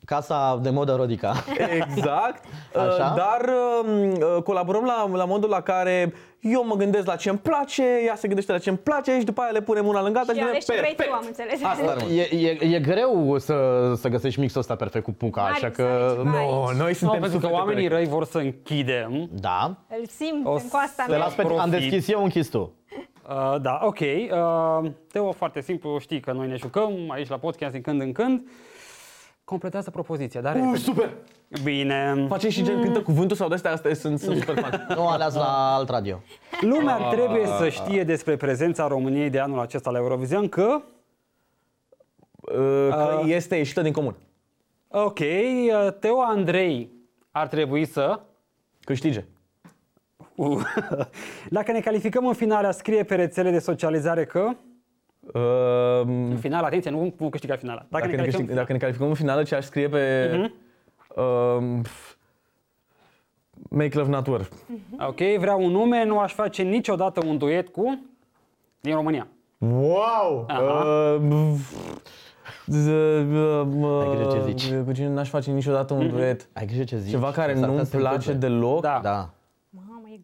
Casa 0.05 0.59
de 0.63 0.71
modă 0.71 0.95
Rodica. 0.95 1.33
Exact. 1.71 2.45
Așa. 2.89 3.13
Uh, 3.15 3.17
Dar 3.17 3.51
uh, 3.85 4.13
uh, 4.37 4.43
colaborăm 4.43 4.85
la, 4.85 5.09
la 5.17 5.25
modul 5.25 5.49
la 5.49 5.61
care 5.61 6.13
eu 6.41 6.65
mă 6.67 6.75
gândesc 6.75 7.07
la 7.07 7.17
ce 7.17 7.29
îmi 7.29 7.39
place, 7.39 7.83
ea 8.07 8.15
se 8.17 8.27
gândește 8.27 8.53
la 8.53 8.59
ce 8.59 8.69
îmi 8.69 8.79
place 8.79 9.19
și 9.19 9.25
după 9.25 9.41
aia 9.41 9.51
le 9.51 9.61
punem 9.61 9.87
una 9.87 10.03
lângă 10.03 10.19
alta 10.19 10.33
Și 10.33 10.39
și 10.39 10.45
alegi 10.45 10.59
ce 10.67 10.73
spunem, 10.73 10.81
vrei 10.81 10.95
tu, 10.95 11.03
perfect. 11.03 11.19
am 11.21 11.25
înțeles. 11.27 11.63
Asta 11.63 11.95
rămâne. 11.95 12.15
E, 12.17 12.49
e, 12.49 12.75
e 12.77 12.81
greu 12.81 13.39
să, 13.39 13.55
să 13.97 14.09
găsești 14.09 14.41
mixul 14.41 14.61
ăsta 14.61 14.75
perfect 14.75 15.05
cu 15.05 15.13
Puca, 15.13 15.41
Marius, 15.41 15.63
așa 15.63 15.71
că... 15.73 15.83
are 15.83 16.09
ceva 16.17 16.23
No, 16.31 16.65
aici. 16.67 16.77
noi 16.79 16.89
Nu, 16.89 16.95
suntem 16.95 17.21
pentru 17.21 17.39
că 17.39 17.45
suflete 17.47 17.55
oamenii 17.55 17.89
pereche. 17.89 17.95
răi 17.95 18.07
vor 18.15 18.25
să 18.25 18.39
închidem. 18.39 19.29
Da. 19.33 19.77
Îl 19.89 20.07
simt 20.07 20.47
O 20.47 20.51
în 20.53 20.69
coasta 20.69 20.87
să 20.97 21.03
Te 21.07 21.11
mea. 21.11 21.19
las 21.19 21.35
pe 21.35 21.43
tine. 21.43 21.59
Am 21.59 21.71
Profit. 21.71 21.91
deschis 21.91 22.09
eu, 22.15 22.23
închis 22.23 22.49
tu. 22.49 22.73
Uh, 23.29 23.61
da, 23.61 23.81
ok. 23.83 23.99
Uh, 24.01 24.91
Teo, 25.13 25.33
foarte 25.33 25.61
simplu, 25.61 25.99
știi 25.99 26.21
că 26.21 26.33
noi 26.33 26.47
ne 26.47 26.57
jucăm 26.57 26.93
aici 27.09 27.29
la 27.29 27.39
podcast 27.39 27.73
din 27.73 27.83
când 27.83 28.01
în 28.01 28.13
când. 28.13 28.49
Completează 29.45 29.91
propoziția, 29.91 30.41
dar... 30.41 30.55
Uh, 30.55 30.79
super! 30.79 31.15
Bine. 31.65 32.27
Facem 32.29 32.51
și 32.51 32.63
gen 32.63 32.83
cântă 32.83 33.03
cuvântul 33.03 33.37
sau 33.37 33.49
de-astea, 33.49 33.73
astea 33.73 33.95
sunt, 33.95 34.19
sunt 34.19 34.37
super 34.37 34.59
fan. 34.59 34.87
Nu 34.97 35.09
ales 35.09 35.35
la 35.35 35.75
alt 35.75 35.89
radio. 35.89 36.21
Lumea 36.61 36.97
trebuie 36.97 37.47
să 37.47 37.69
știe 37.69 38.05
despre 38.05 38.37
prezența 38.37 38.87
României 38.87 39.31
de 39.31 39.39
anul 39.39 39.61
acesta 39.61 39.91
la 39.91 39.99
Eurovision 39.99 40.49
că... 40.49 40.81
Uh, 42.41 42.89
că 42.91 43.21
este 43.25 43.57
ieșită 43.57 43.83
din 43.83 43.93
comun. 43.93 44.17
Ok, 44.89 45.19
uh, 45.19 45.93
Teo 46.01 46.21
Andrei 46.21 46.91
ar 47.31 47.47
trebui 47.47 47.85
să... 47.85 48.21
Câștige. 48.85 49.25
Uh, 50.39 50.61
Dacă 51.51 51.73
ne 51.73 51.81
calificăm 51.81 52.27
în 52.27 52.33
finală, 52.33 52.71
scrie 52.71 53.03
pe 53.03 53.15
rețele 53.15 53.51
de 53.51 53.59
socializare 53.59 54.25
că... 54.25 54.49
Uh, 55.35 56.07
În 56.07 56.37
finală, 56.41 56.67
atenție, 56.67 56.91
nu 56.91 57.15
vom 57.19 57.29
câștiga 57.29 57.57
finala. 57.57 57.79
Dacă, 57.79 57.89
dacă, 57.91 58.07
ne 58.07 58.17
calificăm... 58.17 58.41
câștig, 58.41 58.57
dacă 58.57 58.73
ne 58.73 58.79
calificăm 58.79 59.09
în 59.09 59.15
finală, 59.15 59.43
ce 59.43 59.55
aș 59.55 59.65
scrie 59.65 59.89
pe... 59.89 60.31
Uh, 61.17 61.81
make 63.71 63.97
love 63.99 64.11
not 64.11 64.27
war. 64.27 64.49
Ok, 65.09 65.19
vreau 65.39 65.65
un 65.65 65.71
nume, 65.71 66.05
nu 66.05 66.19
aș 66.19 66.33
face 66.33 66.63
niciodată 66.63 67.21
un 67.27 67.39
duet 67.39 67.69
cu... 67.69 67.99
Din 68.81 68.95
România. 68.95 69.27
Wow! 69.59 70.45
Aha. 70.49 70.85
Uh, 71.19 71.55
z- 72.67 72.89
Ai 74.01 74.09
grijă 74.15 74.31
ce 74.31 74.37
uh, 74.39 74.43
zici. 74.45 74.75
Cu 74.85 74.93
cine 74.93 75.09
n-aș 75.09 75.29
face 75.29 75.51
niciodată 75.51 75.95
un 75.95 76.09
duet? 76.09 76.49
Ai 76.53 76.67
grijă 76.67 76.85
ce 76.85 76.99
zici. 76.99 77.11
Ceva 77.11 77.31
care 77.31 77.53
S-ar 77.53 77.55
putea 77.55 77.67
nu-mi 77.69 77.79
să 77.85 77.91
se 77.91 77.97
place 77.97 78.33
întâmple. 78.33 78.49
deloc. 78.49 78.81
Da. 78.81 79.01
Da. 79.03 79.31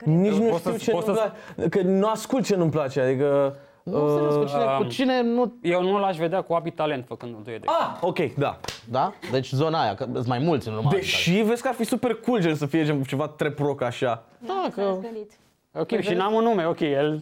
Mamă, 0.06 0.20
e 0.26 0.28
greu. 0.28 0.30
Nici 0.30 0.42
nu 0.42 0.48
Poți 0.50 0.60
știu 0.60 0.70
să- 0.72 0.78
ce 0.78 0.90
poți 0.90 1.06
nu-mi 1.06 1.18
să- 1.18 1.32
place. 1.54 1.68
Că 1.68 1.82
nu 1.82 2.06
ascult 2.08 2.44
ce 2.44 2.56
nu-mi 2.56 2.70
place. 2.70 3.00
Adică... 3.00 3.56
Nu, 3.82 4.08
serios, 4.08 4.34
cu 4.34 4.44
cine, 4.44 4.64
cu 4.76 4.82
um, 4.82 4.88
cine 4.88 5.22
nu... 5.22 5.52
Eu 5.62 5.82
nu 5.82 5.98
l-aș 5.98 6.16
vedea 6.16 6.40
cu 6.40 6.52
Abi 6.54 6.70
Talent 6.70 7.04
făcând 7.06 7.34
un 7.34 7.42
duet. 7.42 7.60
de- 7.60 7.66
Ah, 7.80 7.96
ok, 8.00 8.34
da. 8.34 8.58
Da? 8.90 9.12
Deci 9.30 9.50
zona 9.50 9.82
aia, 9.82 9.94
că 9.94 10.06
sunt 10.12 10.26
mai 10.26 10.38
mulți 10.38 10.68
în 10.68 10.74
numai. 10.74 10.92
Deși 10.94 11.40
vezi 11.42 11.62
că 11.62 11.68
ar 11.68 11.74
fi 11.74 11.84
super 11.84 12.14
cool 12.14 12.40
gen 12.40 12.54
să 12.54 12.66
fie 12.66 12.84
gen 12.84 13.02
ceva 13.02 13.28
trap 13.28 13.58
rock 13.58 13.82
așa. 13.82 14.22
Da, 14.38 14.62
Ați 14.66 14.74
că... 14.74 14.82
gândit. 15.00 15.30
Ok, 15.72 16.00
și 16.00 16.14
n-am 16.14 16.32
un 16.34 16.42
nume, 16.42 16.66
ok, 16.66 16.80
el... 16.80 17.20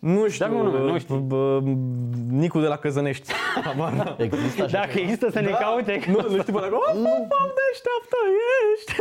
Nu 0.00 0.28
știu. 0.28 0.46
Dă-mi 0.46 0.58
un 0.58 0.64
nume, 0.66 0.78
nu 0.78 0.92
uh, 0.94 1.00
știu. 1.00 1.16
bă, 1.16 1.60
Nicu 2.30 2.60
de 2.60 2.66
la 2.66 2.76
Căzănești. 2.76 3.32
Habar 3.64 3.92
n-am. 3.92 4.14
Există 4.18 4.62
așa 4.62 4.78
Dacă 4.78 4.90
ceva? 4.90 5.00
există 5.02 5.30
să 5.30 5.40
ne 5.40 5.50
caute... 5.50 6.00
Nu, 6.06 6.20
nu 6.28 6.40
știu 6.40 6.52
pe 6.52 6.58
ăla. 6.64 6.76
Oh, 6.76 6.92
fam 7.30 7.48
deșteaptă 7.58 8.18
ești. 8.74 8.92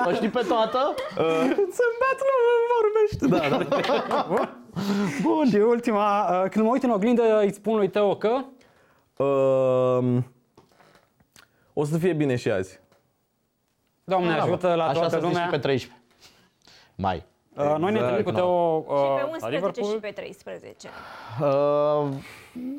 O 0.08 0.12
știi 0.14 0.28
pe 0.28 0.44
toată? 0.48 0.94
Zâmbet 1.54 2.18
nu 2.28 2.34
vorbește. 2.72 3.26
Da, 3.26 3.64
da. 4.08 4.48
Bun. 5.22 5.48
Și 5.48 5.56
ultima, 5.56 6.28
uh, 6.42 6.50
când 6.50 6.64
mă 6.64 6.70
uit 6.70 6.82
în 6.82 6.90
oglindă, 6.90 7.40
îți 7.44 7.56
spun 7.56 7.76
lui 7.76 7.88
Teo 7.88 8.16
că... 8.16 8.44
Um, 9.24 10.26
o 11.72 11.84
să 11.84 11.98
fie 11.98 12.12
bine 12.12 12.36
și 12.36 12.50
azi. 12.50 12.80
Doamne 14.04 14.32
ajută 14.32 14.74
la 14.74 14.84
Așa 14.84 14.92
toată 14.92 15.08
să 15.08 15.16
zici 15.18 15.26
lumea. 15.28 15.44
și 15.44 15.50
pe 15.50 15.58
13 15.58 16.02
mai. 16.94 17.24
Uh, 17.56 17.74
Noi 17.78 17.92
ne 17.92 17.98
Exact, 17.98 18.16
întâlnim 18.18 18.24
cu 18.24 18.30
no. 18.30 18.36
Teo 18.36 18.94
uh, 18.94 19.00
Și 19.00 19.14
pe 19.14 19.20
la 19.22 19.28
11 19.32 19.80
și 19.82 19.86
Liverpool. 19.90 20.00
pe 20.00 20.10
13. 20.10 20.88
Uh, 21.40 22.08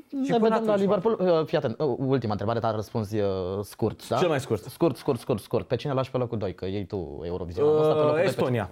ne 0.10 0.38
până 0.38 0.38
vedem 0.38 0.50
la 0.50 0.56
atunci, 0.56 0.80
Liverpool. 0.80 1.18
Uh, 1.40 1.46
fii 1.46 1.58
atent, 1.58 1.80
uh, 1.80 1.96
ultima 1.98 2.32
întrebare, 2.32 2.60
dar 2.60 2.76
răspuns 2.76 3.12
uh, 3.12 3.60
scurt, 3.64 4.08
da? 4.08 4.18
Cel 4.18 4.28
mai 4.28 4.40
scurt. 4.40 4.64
Scurt, 4.64 4.96
scurt, 4.98 5.20
scurt, 5.20 5.40
scurt. 5.42 5.68
Pe 5.68 5.76
cine 5.76 5.94
lași 5.94 6.12
pe 6.12 6.18
locul 6.18 6.38
2? 6.38 6.54
Că 6.56 6.66
iei 6.66 6.86
tu 6.86 7.22
Eurovision. 7.24 7.68
Am 7.68 7.80
ăsta 7.82 7.94
pe 7.94 8.00
locul 8.00 8.06
Uh, 8.10 8.14
doi, 8.14 8.22
pe 8.22 8.28
Estonia. 8.28 8.70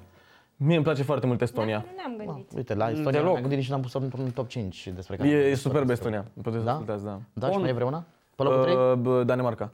Mie 0.55 0.75
îmi 0.75 0.83
place 0.83 1.03
foarte 1.03 1.25
mult 1.25 1.41
Estonia. 1.41 1.85
Nu 1.87 1.91
ne-am 1.95 2.11
cine? 2.11 2.25
gândit. 2.25 2.51
Uite, 2.55 2.73
la 2.75 2.89
Estonia 2.89 3.11
Deloc. 3.11 3.25
ne-am 3.25 3.39
gândit 3.41 3.57
nici 3.57 3.69
n-am 3.69 3.81
pus 3.81 3.93
într-un 3.93 4.31
top 4.31 4.47
5 4.47 4.87
despre 4.95 5.15
care. 5.15 5.29
E, 5.29 5.31
am 5.31 5.37
e 5.37 5.41
vorbit. 5.41 5.57
superb 5.59 5.89
Estonia. 5.89 6.25
Puteți 6.41 6.57
să 6.57 6.63
Da? 6.65 6.71
ascultați, 6.71 7.03
da. 7.03 7.19
Da, 7.33 7.45
și 7.45 7.51
Bun. 7.51 7.61
mai 7.61 7.69
e 7.69 7.73
vreuna? 7.73 8.03
Pe 8.35 8.43
locul 8.43 8.61
3? 8.61 8.75
Uh, 8.75 8.93
bă, 8.93 9.23
Danemarca. 9.23 9.71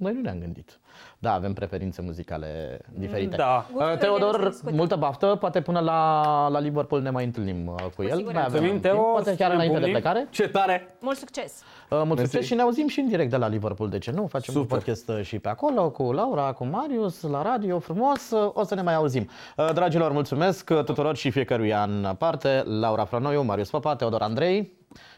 Noi 0.00 0.12
nu 0.12 0.20
ne-am 0.20 0.38
gândit. 0.38 0.78
Da, 1.18 1.32
avem 1.32 1.52
preferințe 1.52 2.02
muzicale 2.02 2.80
diferite. 2.94 3.36
Da. 3.36 3.66
Uh, 3.74 3.76
Gusturile 3.78 3.90
nu 3.94 4.00
se 4.00 4.06
Teodor, 4.06 4.48
discută. 4.48 4.72
multă 4.74 4.96
baftă. 4.96 5.26
Poate 5.40 5.60
până 5.60 5.80
la, 5.80 6.48
la 6.48 6.58
Liverpool 6.60 7.00
ne 7.02 7.10
mai 7.10 7.24
întâlnim 7.24 7.66
uh, 7.66 7.74
cu, 7.96 8.02
el. 8.02 8.16
siguranță. 8.16 8.32
Mai 8.32 8.42
avem 8.44 8.60
Mulțumim, 8.62 8.74
un 8.74 8.80
Teo, 8.80 8.92
timp, 8.92 9.04
Poate 9.12 9.30
să 9.30 9.36
chiar 9.36 9.48
ne 9.48 9.54
înainte 9.54 9.78
de 9.78 9.84
îmbunim. 9.84 10.02
plecare. 10.02 10.26
Ce 10.30 10.48
tare! 10.48 10.94
Mult 11.00 11.16
succes! 11.16 11.62
Uh, 11.90 12.02
mult 12.04 12.08
Mersi. 12.16 12.30
succes 12.30 12.46
și 12.46 12.54
ne 12.54 12.62
auzim 12.62 12.88
și 12.88 13.00
în 13.00 13.08
direct 13.08 13.30
de 13.30 13.36
la 13.36 13.48
Liverpool, 13.48 13.88
de 13.88 13.98
ce 13.98 14.10
nu? 14.10 14.26
Facem 14.26 14.54
Super. 14.54 14.60
un 14.70 14.76
podcast 14.76 15.08
uh, 15.08 15.22
și 15.22 15.38
pe 15.38 15.48
acolo, 15.48 15.90
cu 15.90 16.12
Laura, 16.12 16.52
cu 16.52 16.64
Marius, 16.64 17.22
la 17.22 17.42
radio, 17.42 17.78
frumos, 17.78 18.30
uh, 18.30 18.50
o 18.54 18.64
să 18.64 18.74
ne 18.74 18.82
mai 18.82 18.94
auzim. 18.94 19.28
Uh, 19.56 19.72
Dragilor, 19.72 20.12
mulțumesc 20.12 20.70
uh, 20.72 20.84
tuturor 20.84 21.16
și 21.16 21.30
fiecăruia 21.30 21.82
în 21.82 22.14
parte, 22.18 22.62
Laura 22.66 23.04
Franoiu, 23.04 23.42
Marius 23.42 23.70
Papa, 23.70 23.96
Teodor 23.96 24.22
Andrei 24.22 24.72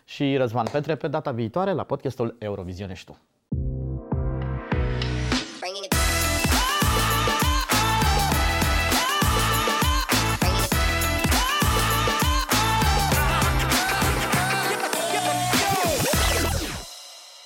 și 0.05 0.37
Răzvan 0.37 0.67
Petre 0.73 0.95
pe 0.95 1.09
data 1.09 1.31
viitoare 1.31 1.73
la 1.73 1.83
podcastul 1.83 2.37
Eurovision 2.39 2.91
Ești 2.91 3.07
Tu. 3.07 3.17